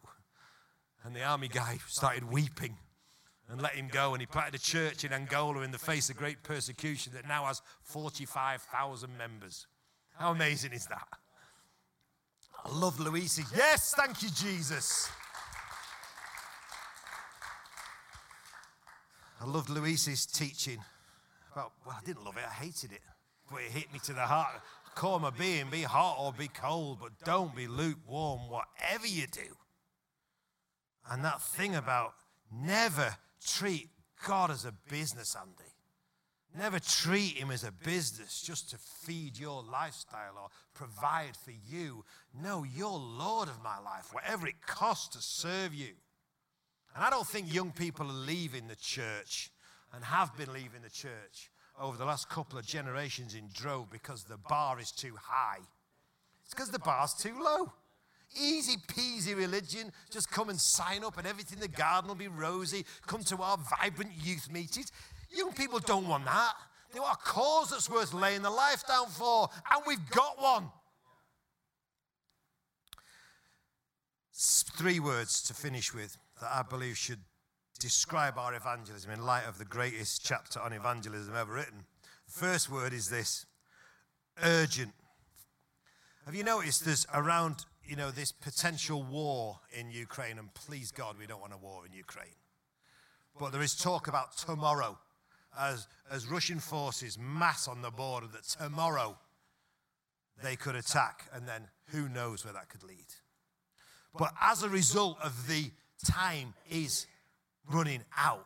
And 1.03 1.15
the 1.15 1.23
army 1.23 1.47
guy 1.47 1.77
started 1.87 2.31
weeping 2.31 2.77
and 3.49 3.61
let 3.61 3.73
him 3.73 3.87
go. 3.91 4.13
And 4.13 4.21
he 4.21 4.25
planted 4.25 4.55
a 4.55 4.59
church 4.59 5.03
in 5.03 5.13
Angola 5.13 5.61
in 5.61 5.71
the 5.71 5.77
face 5.77 6.09
of 6.09 6.17
great 6.17 6.41
persecution 6.41 7.13
that 7.13 7.27
now 7.27 7.45
has 7.45 7.61
45,000 7.83 9.15
members. 9.15 9.67
How 10.17 10.31
amazing 10.31 10.73
is 10.73 10.87
that? 10.87 11.07
I 12.65 12.71
love 12.71 12.97
Luisi. 12.97 13.45
Yes, 13.55 13.93
thank 13.95 14.23
you, 14.23 14.29
Jesus. 14.29 15.09
I 19.39 19.45
loved 19.45 19.69
Luis's 19.69 20.25
teaching 20.25 20.79
about, 21.51 21.71
well, 21.85 21.97
I 21.99 22.05
didn't 22.05 22.25
love 22.25 22.37
it, 22.37 22.43
I 22.47 22.53
hated 22.53 22.91
it, 22.91 23.01
but 23.51 23.61
it 23.61 23.71
hit 23.71 23.93
me 23.93 23.99
to 24.05 24.13
the 24.13 24.21
heart. 24.21 24.61
Call 24.95 25.19
my 25.19 25.29
being, 25.29 25.69
be 25.69 25.83
hot 25.83 26.17
or 26.19 26.33
be 26.33 26.47
cold, 26.47 26.99
but 26.99 27.11
don't 27.23 27.55
be 27.55 27.67
lukewarm, 27.67 28.49
whatever 28.49 29.05
you 29.05 29.27
do. 29.27 29.55
And 31.09 31.23
that 31.23 31.41
thing 31.41 31.75
about 31.75 32.13
never 32.51 33.15
treat 33.45 33.89
God 34.25 34.49
as 34.49 34.65
a 34.65 34.73
business, 34.89 35.35
Andy. 35.39 35.71
Never 36.57 36.79
treat 36.79 37.35
him 37.35 37.51
as 37.51 37.63
a 37.63 37.71
business 37.71 38.41
just 38.41 38.71
to 38.71 38.77
feed 38.77 39.37
your 39.37 39.63
lifestyle 39.63 40.33
or 40.41 40.49
provide 40.73 41.35
for 41.35 41.51
you. 41.51 42.03
No, 42.33 42.63
you're 42.63 42.89
Lord 42.89 43.49
of 43.49 43.61
my 43.63 43.79
life, 43.79 44.09
whatever 44.11 44.47
it 44.47 44.65
costs 44.65 45.15
to 45.15 45.21
serve 45.21 45.75
you. 45.75 45.93
And 46.97 47.05
I 47.05 47.11
don't 47.11 47.27
think 47.27 47.53
young 47.53 47.71
people 47.73 48.09
are 48.09 48.25
leaving 48.25 48.67
the 48.67 48.75
church 48.75 49.51
and 49.93 50.03
have 50.03 50.35
been 50.35 50.51
leaving 50.51 50.81
the 50.81 50.89
church 50.89 51.51
over 51.79 51.95
the 51.95 52.05
last 52.05 52.27
couple 52.27 52.57
of 52.57 52.65
generations 52.65 53.35
in 53.35 53.49
drove 53.53 53.91
because 53.91 54.23
the 54.23 54.39
bar 54.49 54.79
is 54.79 54.91
too 54.91 55.13
high. 55.21 55.59
It's 56.43 56.55
because 56.55 56.71
the 56.71 56.79
bar's 56.79 57.13
too 57.13 57.39
low. 57.39 57.71
Easy 58.41 58.77
peasy 58.87 59.37
religion. 59.37 59.91
Just 60.09 60.31
come 60.31 60.49
and 60.49 60.59
sign 60.59 61.03
up, 61.03 61.19
and 61.19 61.27
everything 61.27 61.59
in 61.59 61.61
the 61.61 61.67
garden 61.67 62.07
will 62.07 62.15
be 62.15 62.29
rosy. 62.29 62.83
Come 63.05 63.23
to 63.25 63.43
our 63.43 63.59
vibrant 63.79 64.13
youth 64.23 64.51
meetings. 64.51 64.91
Young 65.29 65.53
people 65.53 65.77
don't 65.77 66.07
want 66.07 66.25
that. 66.25 66.53
They 66.91 66.99
want 66.99 67.19
a 67.19 67.23
cause 67.23 67.69
that's 67.69 67.91
worth 67.91 68.11
laying 68.11 68.41
their 68.41 68.51
life 68.51 68.87
down 68.87 69.05
for, 69.09 69.49
and 69.71 69.83
we've 69.85 70.09
got 70.09 70.41
one. 70.41 70.71
Three 74.33 74.99
words 74.99 75.43
to 75.43 75.53
finish 75.53 75.93
with 75.93 76.17
that 76.41 76.51
I 76.51 76.63
believe 76.63 76.97
should 76.97 77.19
describe 77.79 78.37
our 78.37 78.53
evangelism 78.53 79.11
in 79.11 79.25
light 79.25 79.45
of 79.47 79.57
the 79.57 79.65
greatest 79.65 80.25
chapter 80.25 80.59
on 80.59 80.73
evangelism 80.73 81.35
ever 81.35 81.53
written. 81.53 81.85
The 82.25 82.31
first 82.31 82.71
word 82.71 82.93
is 82.93 83.09
this 83.09 83.45
urgent. 84.43 84.93
Have 86.25 86.35
you 86.35 86.43
noticed 86.43 86.85
there's 86.85 87.07
around, 87.13 87.65
you 87.85 87.95
know, 87.95 88.11
this 88.11 88.31
potential 88.31 89.03
war 89.03 89.59
in 89.71 89.91
Ukraine, 89.91 90.37
and 90.37 90.53
please 90.53 90.91
God, 90.91 91.17
we 91.17 91.25
don't 91.25 91.41
want 91.41 91.53
a 91.53 91.57
war 91.57 91.85
in 91.85 91.93
Ukraine. 91.93 92.35
But 93.39 93.51
there 93.51 93.61
is 93.61 93.75
talk 93.75 94.07
about 94.07 94.35
tomorrow 94.35 94.97
as, 95.57 95.87
as 96.11 96.27
Russian 96.27 96.59
forces 96.59 97.17
mass 97.17 97.67
on 97.67 97.81
the 97.81 97.91
border 97.91 98.27
that 98.27 98.43
tomorrow 98.43 99.17
they 100.43 100.55
could 100.55 100.75
attack, 100.75 101.29
and 101.33 101.47
then 101.47 101.69
who 101.91 102.09
knows 102.09 102.43
where 102.43 102.53
that 102.53 102.69
could 102.69 102.83
lead. 102.83 103.07
But 104.17 104.33
as 104.41 104.63
a 104.63 104.69
result 104.69 105.17
of 105.23 105.47
the 105.47 105.71
time 106.05 106.53
is 106.69 107.07
running 107.71 108.03
out. 108.17 108.45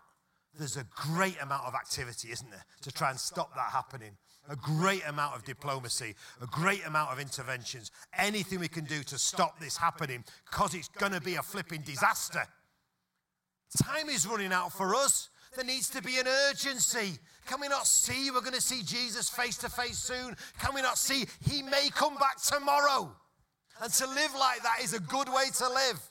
There's 0.57 0.77
a 0.77 0.85
great 0.95 1.41
amount 1.41 1.65
of 1.65 1.75
activity, 1.75 2.29
isn't 2.31 2.49
there, 2.49 2.65
to 2.81 2.91
try 2.91 3.09
and 3.09 3.19
stop 3.19 3.55
that 3.55 3.71
happening. 3.71 4.17
A 4.49 4.55
great 4.55 5.03
amount 5.07 5.35
of 5.35 5.45
diplomacy, 5.45 6.15
a 6.41 6.47
great 6.47 6.85
amount 6.85 7.11
of 7.11 7.19
interventions, 7.19 7.91
anything 8.17 8.59
we 8.59 8.67
can 8.67 8.85
do 8.85 9.03
to 9.03 9.17
stop 9.17 9.59
this 9.59 9.77
happening 9.77 10.23
because 10.49 10.73
it's 10.73 10.89
going 10.89 11.13
to 11.13 11.21
be 11.21 11.35
a 11.35 11.41
flipping 11.41 11.81
disaster. 11.81 12.43
Time 13.81 14.09
is 14.09 14.27
running 14.27 14.51
out 14.51 14.73
for 14.73 14.93
us. 14.95 15.29
There 15.55 15.65
needs 15.65 15.89
to 15.91 16.01
be 16.01 16.17
an 16.17 16.27
urgency. 16.49 17.17
Can 17.45 17.61
we 17.61 17.67
not 17.67 17.85
see 17.85 18.31
we're 18.31 18.41
going 18.41 18.53
to 18.53 18.61
see 18.61 18.83
Jesus 18.83 19.29
face 19.29 19.57
to 19.57 19.69
face 19.69 19.97
soon? 19.97 20.35
Can 20.59 20.73
we 20.73 20.81
not 20.81 20.97
see 20.97 21.25
he 21.49 21.61
may 21.61 21.89
come 21.93 22.15
back 22.15 22.41
tomorrow? 22.41 23.11
And 23.81 23.93
to 23.93 24.07
live 24.07 24.33
like 24.37 24.63
that 24.63 24.79
is 24.83 24.93
a 24.93 24.99
good 24.99 25.27
way 25.29 25.45
to 25.57 25.69
live. 25.69 26.10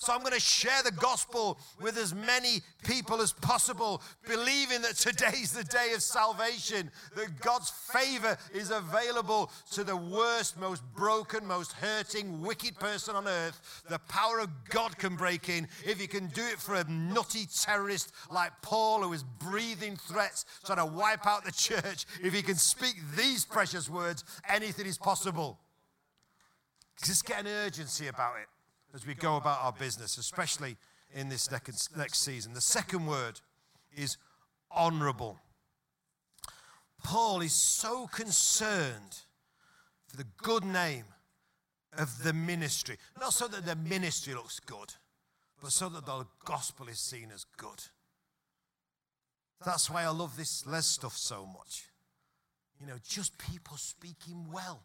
So 0.00 0.14
I'm 0.14 0.20
going 0.20 0.32
to 0.32 0.40
share 0.40 0.80
the 0.84 0.92
gospel 0.92 1.58
with 1.80 1.98
as 1.98 2.14
many 2.14 2.60
people 2.84 3.20
as 3.20 3.32
possible, 3.32 4.00
believing 4.28 4.80
that 4.82 4.94
today's 4.94 5.50
the 5.50 5.64
day 5.64 5.92
of 5.92 6.02
salvation, 6.02 6.92
that 7.16 7.40
God's 7.40 7.70
favor 7.70 8.38
is 8.54 8.70
available 8.70 9.50
to 9.72 9.82
the 9.82 9.96
worst, 9.96 10.56
most 10.56 10.84
broken, 10.94 11.44
most 11.44 11.72
hurting, 11.72 12.40
wicked 12.40 12.78
person 12.78 13.16
on 13.16 13.26
earth. 13.26 13.82
The 13.88 13.98
power 13.98 14.38
of 14.38 14.50
God 14.68 14.96
can 14.98 15.16
break 15.16 15.48
in 15.48 15.66
if 15.84 15.98
He 15.98 16.06
can 16.06 16.28
do 16.28 16.46
it 16.46 16.60
for 16.60 16.76
a 16.76 16.84
nutty 16.88 17.46
terrorist 17.46 18.12
like 18.30 18.52
Paul, 18.62 19.02
who 19.02 19.12
is 19.12 19.24
breathing 19.24 19.96
threats, 19.96 20.44
trying 20.64 20.78
to 20.78 20.86
wipe 20.86 21.26
out 21.26 21.44
the 21.44 21.50
church. 21.50 22.06
If 22.22 22.32
He 22.32 22.42
can 22.42 22.54
speak 22.54 22.94
these 23.16 23.44
precious 23.44 23.90
words, 23.90 24.22
anything 24.48 24.86
is 24.86 24.96
possible. 24.96 25.58
Just 27.04 27.26
get 27.26 27.40
an 27.40 27.48
urgency 27.48 28.06
about 28.06 28.34
it 28.40 28.48
as 28.94 29.06
we 29.06 29.14
go 29.14 29.36
about 29.36 29.58
our 29.62 29.72
business, 29.72 30.18
especially 30.18 30.76
in 31.14 31.28
this 31.28 31.50
next 31.50 32.18
season. 32.18 32.54
The 32.54 32.60
second 32.60 33.06
word 33.06 33.40
is 33.96 34.16
honorable. 34.70 35.38
Paul 37.02 37.40
is 37.40 37.52
so 37.52 38.06
concerned 38.06 39.22
for 40.06 40.16
the 40.16 40.26
good 40.42 40.64
name 40.64 41.04
of 41.96 42.22
the 42.22 42.32
ministry, 42.32 42.96
not 43.20 43.32
so 43.32 43.48
that 43.48 43.64
the 43.64 43.76
ministry 43.76 44.34
looks 44.34 44.60
good, 44.60 44.94
but 45.60 45.72
so 45.72 45.88
that 45.88 46.06
the 46.06 46.26
gospel 46.44 46.88
is 46.88 46.98
seen 46.98 47.30
as 47.34 47.44
good. 47.56 47.82
That's 49.64 49.90
why 49.90 50.04
I 50.04 50.08
love 50.08 50.36
this 50.36 50.66
Les 50.66 50.86
stuff 50.86 51.16
so 51.16 51.46
much. 51.46 51.84
You 52.80 52.86
know, 52.86 52.98
just 53.06 53.38
people 53.38 53.76
speaking 53.76 54.46
well 54.52 54.82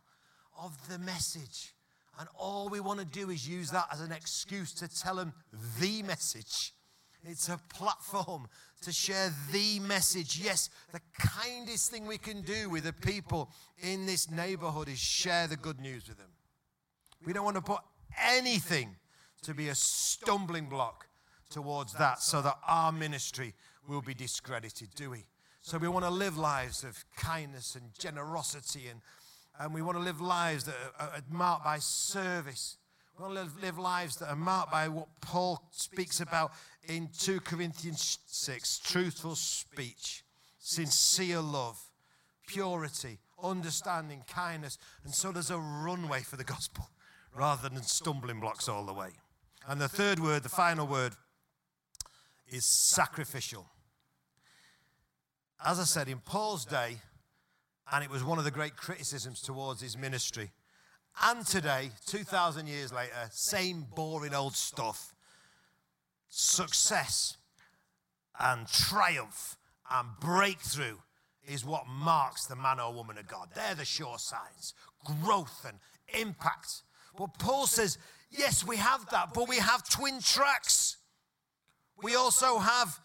of 0.59 0.89
the 0.89 0.97
message 0.97 1.73
and 2.19 2.27
all 2.37 2.69
we 2.69 2.79
want 2.79 2.99
to 2.99 3.05
do 3.05 3.29
is 3.29 3.47
use 3.47 3.71
that 3.71 3.87
as 3.91 4.01
an 4.01 4.11
excuse 4.11 4.71
to 4.73 4.87
tell 4.87 5.15
them 5.15 5.33
the 5.79 6.03
message. 6.03 6.73
It's 7.25 7.47
a 7.47 7.59
platform 7.69 8.47
to 8.81 8.91
share 8.91 9.33
the 9.51 9.79
message. 9.79 10.39
Yes, 10.43 10.69
the 10.91 10.99
kindest 11.17 11.89
thing 11.89 12.05
we 12.05 12.17
can 12.17 12.41
do 12.41 12.69
with 12.69 12.83
the 12.83 12.93
people 12.93 13.49
in 13.81 14.05
this 14.05 14.29
neighborhood 14.29 14.89
is 14.89 14.99
share 14.99 15.47
the 15.47 15.55
good 15.55 15.79
news 15.79 16.07
with 16.07 16.17
them. 16.17 16.31
We 17.25 17.31
don't 17.31 17.45
want 17.45 17.55
to 17.55 17.61
put 17.61 17.79
anything 18.21 18.97
to 19.43 19.53
be 19.53 19.69
a 19.69 19.75
stumbling 19.75 20.65
block 20.65 21.07
towards 21.49 21.93
that 21.93 22.21
so 22.21 22.41
that 22.41 22.57
our 22.67 22.91
ministry 22.91 23.53
will 23.87 24.01
be 24.01 24.13
discredited, 24.13 24.89
do 24.95 25.11
we? 25.11 25.25
So 25.61 25.77
we 25.77 25.87
want 25.87 26.03
to 26.03 26.11
live 26.11 26.37
lives 26.37 26.83
of 26.83 27.05
kindness 27.15 27.75
and 27.75 27.97
generosity 27.97 28.87
and 28.89 28.99
and 29.59 29.73
we 29.73 29.81
want 29.81 29.97
to 29.97 30.03
live 30.03 30.21
lives 30.21 30.65
that 30.65 30.75
are, 30.99 31.21
marked 31.29 31.63
by 31.63 31.79
service. 31.79 32.77
We 33.17 33.23
want 33.23 33.35
to 33.35 33.61
live 33.61 33.77
lives 33.77 34.17
that 34.17 34.29
are 34.29 34.35
marked 34.35 34.71
by 34.71 34.87
what 34.87 35.07
Paul 35.21 35.61
speaks 35.71 36.19
about 36.19 36.51
in 36.87 37.09
2 37.17 37.41
Corinthians 37.41 38.19
6 38.25 38.79
truthful 38.79 39.35
speech, 39.35 40.23
sincere 40.57 41.39
love, 41.39 41.79
purity, 42.47 43.19
understanding, 43.41 44.23
kindness. 44.27 44.77
And 45.03 45.13
so 45.13 45.31
there's 45.31 45.51
a 45.51 45.59
runway 45.59 46.21
for 46.21 46.35
the 46.35 46.43
gospel 46.43 46.89
rather 47.35 47.69
than 47.69 47.83
stumbling 47.83 48.39
blocks 48.39 48.67
all 48.67 48.85
the 48.85 48.93
way. 48.93 49.09
And 49.67 49.79
the 49.79 49.87
third 49.87 50.19
word, 50.19 50.43
the 50.43 50.49
final 50.49 50.87
word, 50.87 51.13
is 52.47 52.65
sacrificial. 52.65 53.67
As 55.65 55.79
I 55.79 55.83
said, 55.83 56.09
in 56.09 56.19
Paul's 56.19 56.65
day, 56.65 56.97
and 57.93 58.03
it 58.03 58.09
was 58.09 58.23
one 58.23 58.39
of 58.39 58.43
the 58.43 58.51
great 58.51 58.75
criticisms 58.75 59.39
towards 59.39 59.79
his 59.79 59.95
ministry. 59.95 60.51
And 61.21 61.45
today, 61.45 61.91
2,000 62.07 62.65
years 62.65 62.91
later, 62.91 63.29
same 63.29 63.85
boring 63.95 64.33
old 64.33 64.55
stuff. 64.55 65.13
Success 66.27 67.37
and 68.39 68.67
triumph 68.67 69.57
and 69.91 70.07
breakthrough 70.19 70.97
is 71.47 71.63
what 71.63 71.83
marks 71.87 72.47
the 72.47 72.55
man 72.55 72.79
or 72.79 72.91
woman 72.91 73.19
of 73.19 73.27
God. 73.27 73.49
They're 73.53 73.75
the 73.75 73.85
sure 73.85 74.17
signs 74.17 74.73
growth 75.21 75.63
and 75.67 75.77
impact. 76.19 76.81
But 77.15 77.37
Paul 77.37 77.67
says, 77.67 77.99
yes, 78.31 78.65
we 78.65 78.77
have 78.77 79.07
that, 79.11 79.35
but 79.35 79.47
we 79.47 79.57
have 79.57 79.87
twin 79.87 80.19
tracks. 80.19 80.97
We 82.01 82.15
also 82.15 82.57
have 82.57 82.99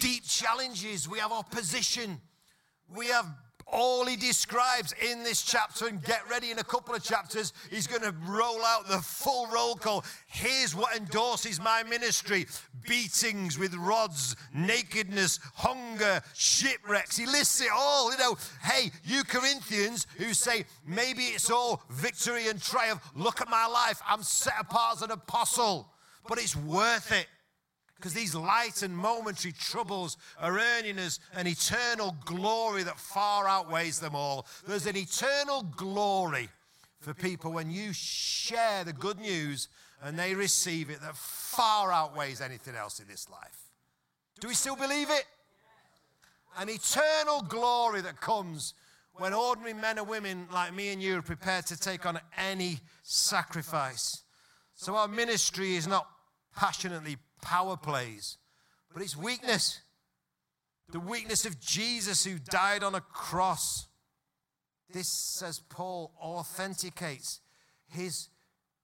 deep 0.00 0.24
challenges, 0.24 1.06
we 1.06 1.18
have 1.18 1.32
opposition, 1.32 2.22
we 2.88 3.08
have 3.08 3.26
all 3.66 4.06
he 4.06 4.16
describes 4.16 4.94
in 5.10 5.24
this 5.24 5.42
chapter, 5.42 5.88
and 5.88 6.02
get 6.02 6.28
ready 6.30 6.50
in 6.50 6.58
a 6.58 6.64
couple 6.64 6.94
of 6.94 7.02
chapters, 7.02 7.52
he's 7.70 7.86
going 7.86 8.02
to 8.02 8.14
roll 8.26 8.64
out 8.64 8.86
the 8.88 8.98
full 8.98 9.46
roll 9.48 9.74
call. 9.74 10.04
Here's 10.26 10.74
what 10.74 10.96
endorses 10.96 11.60
my 11.60 11.82
ministry 11.82 12.46
beatings 12.86 13.58
with 13.58 13.74
rods, 13.74 14.36
nakedness, 14.54 15.40
hunger, 15.54 16.20
shipwrecks. 16.34 17.16
He 17.16 17.26
lists 17.26 17.60
it 17.60 17.70
all. 17.74 18.12
You 18.12 18.18
know, 18.18 18.38
hey, 18.62 18.92
you 19.04 19.24
Corinthians 19.24 20.06
who 20.16 20.32
say 20.32 20.64
maybe 20.86 21.24
it's 21.24 21.50
all 21.50 21.82
victory 21.90 22.48
and 22.48 22.62
triumph, 22.62 23.02
look 23.16 23.40
at 23.40 23.50
my 23.50 23.66
life. 23.66 24.00
I'm 24.08 24.22
set 24.22 24.54
apart 24.60 24.96
as 24.96 25.02
an 25.02 25.10
apostle, 25.10 25.90
but 26.28 26.38
it's 26.38 26.54
worth 26.54 27.10
it. 27.10 27.26
Because 27.96 28.12
these 28.12 28.34
light 28.34 28.82
and 28.82 28.96
momentary 28.96 29.52
troubles 29.52 30.16
are 30.38 30.58
earning 30.58 30.98
us 30.98 31.18
an 31.34 31.46
eternal 31.46 32.14
glory 32.24 32.82
that 32.82 32.98
far 32.98 33.48
outweighs 33.48 34.00
them 34.00 34.14
all. 34.14 34.46
There's 34.66 34.86
an 34.86 34.96
eternal 34.96 35.62
glory 35.62 36.50
for 37.00 37.14
people 37.14 37.52
when 37.52 37.70
you 37.70 37.92
share 37.92 38.84
the 38.84 38.92
good 38.92 39.18
news 39.18 39.68
and 40.02 40.18
they 40.18 40.34
receive 40.34 40.90
it 40.90 41.00
that 41.00 41.16
far 41.16 41.90
outweighs 41.90 42.40
anything 42.40 42.74
else 42.74 43.00
in 43.00 43.08
this 43.08 43.30
life. 43.30 43.70
Do 44.40 44.48
we 44.48 44.54
still 44.54 44.76
believe 44.76 45.08
it? 45.10 45.24
An 46.58 46.68
eternal 46.68 47.42
glory 47.42 48.02
that 48.02 48.20
comes 48.20 48.74
when 49.14 49.32
ordinary 49.32 49.72
men 49.72 49.98
and 49.98 50.08
women 50.08 50.48
like 50.52 50.74
me 50.74 50.90
and 50.90 51.02
you 51.02 51.18
are 51.18 51.22
prepared 51.22 51.66
to 51.66 51.78
take 51.78 52.04
on 52.04 52.20
any 52.36 52.80
sacrifice. 53.02 54.22
So 54.74 54.96
our 54.96 55.08
ministry 55.08 55.76
is 55.76 55.86
not 55.86 56.06
passionately 56.54 57.16
power 57.46 57.76
plays, 57.76 58.38
but 58.92 59.02
it's 59.02 59.16
weakness. 59.16 59.80
The 60.90 60.98
weakness 60.98 61.44
of 61.44 61.60
Jesus 61.60 62.24
who 62.24 62.38
died 62.38 62.82
on 62.82 62.96
a 62.96 63.00
cross. 63.00 63.86
This, 64.92 65.08
says 65.08 65.60
Paul, 65.68 66.12
authenticates 66.20 67.40
his 67.88 68.28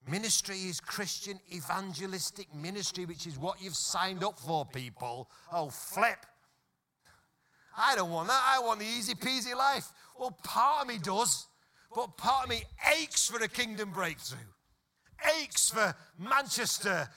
ministry, 0.08 0.58
his 0.58 0.78
Christian 0.78 1.40
evangelistic 1.52 2.54
ministry, 2.54 3.04
which 3.04 3.26
is 3.26 3.36
what 3.36 3.60
you've 3.60 3.74
signed 3.74 4.22
up 4.22 4.38
for, 4.38 4.64
people. 4.64 5.28
Oh, 5.52 5.70
flip. 5.70 6.24
I 7.76 7.96
don't 7.96 8.10
want 8.10 8.28
that. 8.28 8.42
I 8.44 8.60
want 8.60 8.78
the 8.78 8.86
easy 8.86 9.14
peasy 9.14 9.56
life. 9.56 9.90
Well, 10.18 10.38
part 10.44 10.82
of 10.82 10.88
me 10.88 10.98
does, 10.98 11.46
but 11.94 12.16
part 12.16 12.44
of 12.44 12.50
me 12.50 12.62
aches 12.96 13.28
for 13.28 13.42
a 13.42 13.48
kingdom 13.48 13.90
breakthrough, 13.90 14.38
aches 15.40 15.70
for 15.70 15.96
Manchester 16.16 17.08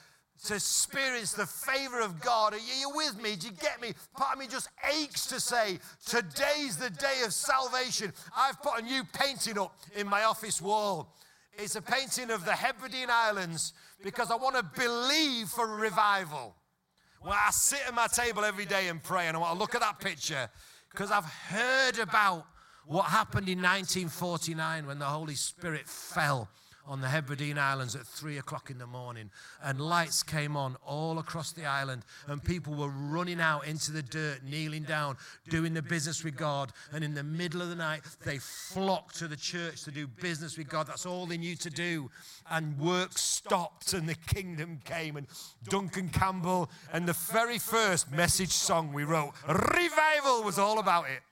to 0.44 0.54
experience 0.54 1.32
the 1.32 1.46
favor 1.46 2.00
of 2.00 2.20
God. 2.20 2.54
Are 2.54 2.58
you 2.58 2.90
with 2.94 3.20
me? 3.22 3.36
Do 3.36 3.48
you 3.48 3.52
get 3.54 3.80
me? 3.80 3.94
Part 4.16 4.34
of 4.34 4.38
me 4.38 4.46
just 4.46 4.68
aches 4.98 5.26
to 5.26 5.40
say, 5.40 5.78
today's 6.06 6.76
the 6.76 6.90
day 6.90 7.22
of 7.24 7.32
salvation. 7.32 8.12
I've 8.36 8.60
put 8.62 8.80
a 8.80 8.82
new 8.82 9.02
painting 9.12 9.58
up 9.58 9.74
in 9.94 10.06
my 10.06 10.24
office 10.24 10.60
wall. 10.60 11.14
It's 11.58 11.76
a 11.76 11.82
painting 11.82 12.30
of 12.30 12.44
the 12.44 12.52
Hebridean 12.52 13.08
Islands 13.10 13.72
because 14.04 14.30
I 14.30 14.36
want 14.36 14.56
to 14.56 14.62
believe 14.62 15.48
for 15.48 15.66
revival. 15.66 16.54
Well, 17.22 17.32
I 17.34 17.50
sit 17.50 17.80
at 17.88 17.94
my 17.94 18.06
table 18.06 18.44
every 18.44 18.66
day 18.66 18.88
and 18.88 19.02
pray, 19.02 19.26
and 19.26 19.36
I 19.36 19.40
want 19.40 19.54
to 19.54 19.58
look 19.58 19.74
at 19.74 19.80
that 19.80 19.98
picture 20.00 20.48
because 20.90 21.10
I've 21.10 21.24
heard 21.24 21.98
about 21.98 22.46
what 22.84 23.06
happened 23.06 23.48
in 23.48 23.58
1949 23.58 24.86
when 24.86 24.98
the 24.98 25.06
Holy 25.06 25.34
Spirit 25.34 25.88
fell 25.88 26.48
on 26.86 27.00
the 27.00 27.08
Hebridean 27.08 27.58
Islands 27.58 27.96
at 27.96 28.06
three 28.06 28.38
o'clock 28.38 28.70
in 28.70 28.78
the 28.78 28.86
morning, 28.86 29.30
and 29.62 29.80
lights 29.80 30.22
came 30.22 30.56
on 30.56 30.76
all 30.86 31.18
across 31.18 31.52
the 31.52 31.66
island, 31.66 32.04
and 32.28 32.42
people 32.42 32.74
were 32.74 32.88
running 32.88 33.40
out 33.40 33.66
into 33.66 33.92
the 33.92 34.02
dirt, 34.02 34.44
kneeling 34.44 34.84
down, 34.84 35.16
doing 35.48 35.74
the 35.74 35.82
business 35.82 36.22
with 36.22 36.36
God. 36.36 36.72
And 36.92 37.02
in 37.02 37.14
the 37.14 37.24
middle 37.24 37.62
of 37.62 37.68
the 37.68 37.76
night, 37.76 38.02
they 38.24 38.38
flocked 38.38 39.18
to 39.18 39.28
the 39.28 39.36
church 39.36 39.82
to 39.84 39.90
do 39.90 40.06
business 40.06 40.56
with 40.56 40.68
God. 40.68 40.86
That's 40.86 41.06
all 41.06 41.26
they 41.26 41.38
knew 41.38 41.56
to 41.56 41.70
do. 41.70 42.10
And 42.50 42.78
work 42.78 43.18
stopped, 43.18 43.92
and 43.92 44.08
the 44.08 44.14
kingdom 44.14 44.80
came. 44.84 45.16
And 45.16 45.26
Duncan 45.68 46.08
Campbell, 46.08 46.70
and 46.92 47.08
the 47.08 47.12
very 47.32 47.58
first 47.58 48.10
message 48.12 48.52
song 48.52 48.92
we 48.92 49.04
wrote, 49.04 49.32
Revival, 49.48 50.42
was 50.44 50.58
all 50.58 50.78
about 50.78 51.06
it. 51.10 51.22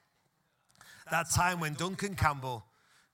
That 1.10 1.30
time 1.30 1.60
when 1.60 1.74
Duncan 1.74 2.14
Campbell 2.16 2.64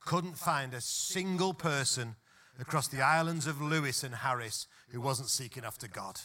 couldn't 0.05 0.39
find 0.39 0.73
a 0.73 0.81
single 0.81 1.53
person 1.53 2.17
across 2.61 2.89
the 2.89 3.03
islands 3.03 3.47
of 3.47 3.61
Lewis 3.61 4.03
and 4.05 4.15
Harris 4.15 4.67
who 4.91 5.01
wasn't 5.01 5.29
seeking 5.29 5.65
after 5.65 5.89
God. 5.89 6.21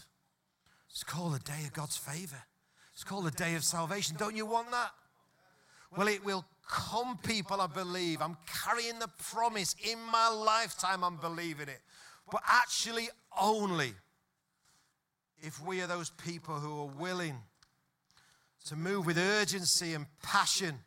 It's 0.89 1.04
called 1.04 1.36
a 1.36 1.39
day 1.39 1.63
of 1.65 1.74
God's 1.74 1.98
favor. 1.98 2.43
It's 2.93 3.04
called 3.04 3.28
a 3.28 3.32
day 3.32 3.56
of 3.56 3.63
salvation. 3.63 4.15
Don't 4.17 4.36
you 4.36 4.45
want 4.45 4.71
that? 4.71 4.91
Well, 5.95 6.08
it 6.08 6.24
will 6.24 6.45
come, 6.67 7.17
people, 7.17 7.62
I 7.62 7.67
believe. 7.67 8.21
I'm 8.21 8.38
carrying 8.63 9.00
the 9.00 9.10
promise 9.32 9.76
in 9.84 10.00
my 10.12 10.30
lifetime, 10.30 11.04
I'm 11.04 11.17
believing 11.17 11.67
it. 11.67 11.80
But 12.32 12.41
actually, 12.48 13.10
only 13.39 13.93
if 15.39 15.62
we 15.62 15.82
are 15.82 15.88
those 15.88 16.10
people 16.10 16.56
who 16.56 16.82
are 16.82 17.00
willing 17.00 17.38
to 18.65 18.76
move 18.76 19.06
with 19.06 19.17
urgency 19.17 19.93
and 19.93 20.06
passion, 20.24 20.80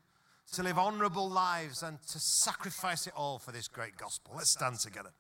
to 0.52 0.62
live 0.62 0.78
honorable 0.78 1.28
lives, 1.28 1.82
and 1.82 1.98
to 2.08 2.18
sacrifice 2.18 3.06
it 3.06 3.12
all 3.14 3.38
for 3.38 3.52
this 3.52 3.68
great 3.68 3.96
gospel. 3.96 4.32
Let's 4.36 4.50
stand 4.50 4.78
together. 4.80 5.10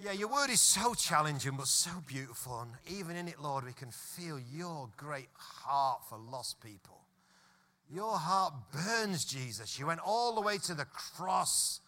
Yeah, 0.00 0.12
your 0.12 0.28
word 0.28 0.48
is 0.48 0.60
so 0.60 0.94
challenging, 0.94 1.56
but 1.56 1.66
so 1.66 1.90
beautiful. 2.06 2.60
And 2.60 2.70
even 2.98 3.16
in 3.16 3.26
it, 3.26 3.40
Lord, 3.40 3.64
we 3.64 3.72
can 3.72 3.90
feel 3.90 4.38
your 4.38 4.88
great 4.96 5.28
heart 5.34 6.02
for 6.08 6.16
lost 6.18 6.60
people. 6.62 7.00
Your 7.90 8.16
heart 8.16 8.54
burns, 8.72 9.24
Jesus. 9.24 9.76
You 9.76 9.86
went 9.86 10.00
all 10.04 10.36
the 10.36 10.40
way 10.40 10.58
to 10.58 10.74
the 10.74 10.84
cross. 10.84 11.80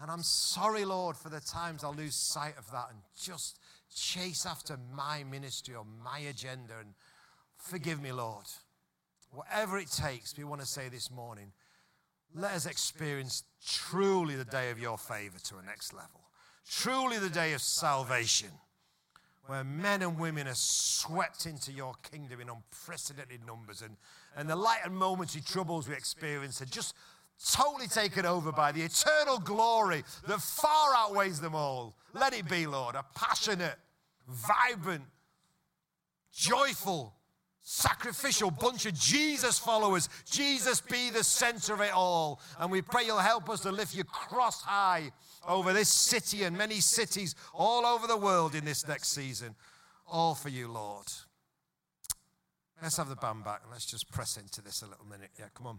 And 0.00 0.10
I'm 0.10 0.24
sorry, 0.24 0.84
Lord, 0.84 1.16
for 1.16 1.28
the 1.28 1.38
times 1.38 1.84
I 1.84 1.90
lose 1.90 2.16
sight 2.16 2.54
of 2.58 2.68
that 2.72 2.88
and 2.90 2.98
just 3.20 3.60
chase 3.94 4.44
after 4.44 4.76
my 4.92 5.22
ministry 5.22 5.76
or 5.76 5.84
my 6.02 6.18
agenda. 6.18 6.74
And 6.80 6.94
forgive 7.58 8.02
me, 8.02 8.10
Lord. 8.10 8.46
Whatever 9.30 9.78
it 9.78 9.88
takes, 9.88 10.36
we 10.36 10.42
want 10.42 10.62
to 10.62 10.66
say 10.66 10.88
this 10.88 11.12
morning, 11.12 11.52
let 12.34 12.54
us 12.54 12.66
experience 12.66 13.44
truly 13.64 14.34
the 14.34 14.44
day 14.44 14.70
of 14.70 14.80
your 14.80 14.98
favor 14.98 15.38
to 15.44 15.58
a 15.58 15.62
next 15.62 15.92
level 15.92 16.21
truly 16.68 17.18
the 17.18 17.30
day 17.30 17.52
of 17.52 17.60
salvation, 17.60 18.50
where 19.46 19.64
men 19.64 20.02
and 20.02 20.18
women 20.18 20.46
are 20.46 20.54
swept 20.54 21.46
into 21.46 21.72
your 21.72 21.94
kingdom 22.10 22.40
in 22.40 22.48
unprecedented 22.48 23.44
numbers, 23.46 23.82
and, 23.82 23.96
and 24.36 24.48
the 24.48 24.56
light 24.56 24.80
and 24.84 24.94
momentary 24.94 25.42
troubles 25.42 25.88
we 25.88 25.94
experience 25.94 26.62
are 26.62 26.66
just 26.66 26.94
totally 27.52 27.88
taken 27.88 28.24
over 28.24 28.52
by 28.52 28.72
the 28.72 28.82
eternal 28.82 29.38
glory 29.38 30.04
that 30.26 30.40
far 30.40 30.94
outweighs 30.94 31.40
them 31.40 31.54
all. 31.54 31.96
Let 32.12 32.34
it 32.34 32.48
be, 32.48 32.66
Lord, 32.66 32.94
a 32.94 33.04
passionate, 33.14 33.76
vibrant, 34.28 35.04
joyful, 36.32 37.14
sacrificial 37.62 38.50
bunch 38.50 38.86
of 38.86 38.94
Jesus 38.94 39.58
followers. 39.58 40.08
Jesus 40.30 40.80
be 40.80 41.10
the 41.10 41.24
center 41.24 41.74
of 41.74 41.80
it 41.80 41.92
all. 41.92 42.40
And 42.58 42.70
we 42.70 42.82
pray 42.82 43.04
you'll 43.06 43.18
help 43.18 43.48
us 43.48 43.60
to 43.60 43.72
lift 43.72 43.94
your 43.94 44.04
cross 44.04 44.62
high 44.62 45.12
over 45.46 45.72
this 45.72 45.88
city 45.88 46.44
and 46.44 46.56
many 46.56 46.80
cities 46.80 47.34
all 47.54 47.86
over 47.86 48.06
the 48.06 48.16
world 48.16 48.54
in 48.54 48.64
this 48.64 48.86
next 48.86 49.08
season. 49.08 49.54
All 50.06 50.34
for 50.34 50.48
you, 50.48 50.68
Lord. 50.68 51.06
Let's 52.82 52.96
have 52.96 53.08
the 53.08 53.16
band 53.16 53.44
back 53.44 53.60
and 53.62 53.70
let's 53.70 53.86
just 53.86 54.10
press 54.10 54.36
into 54.36 54.60
this 54.60 54.82
a 54.82 54.86
little 54.86 55.06
minute. 55.06 55.30
Yeah, 55.38 55.46
come 55.54 55.68
on. 55.68 55.78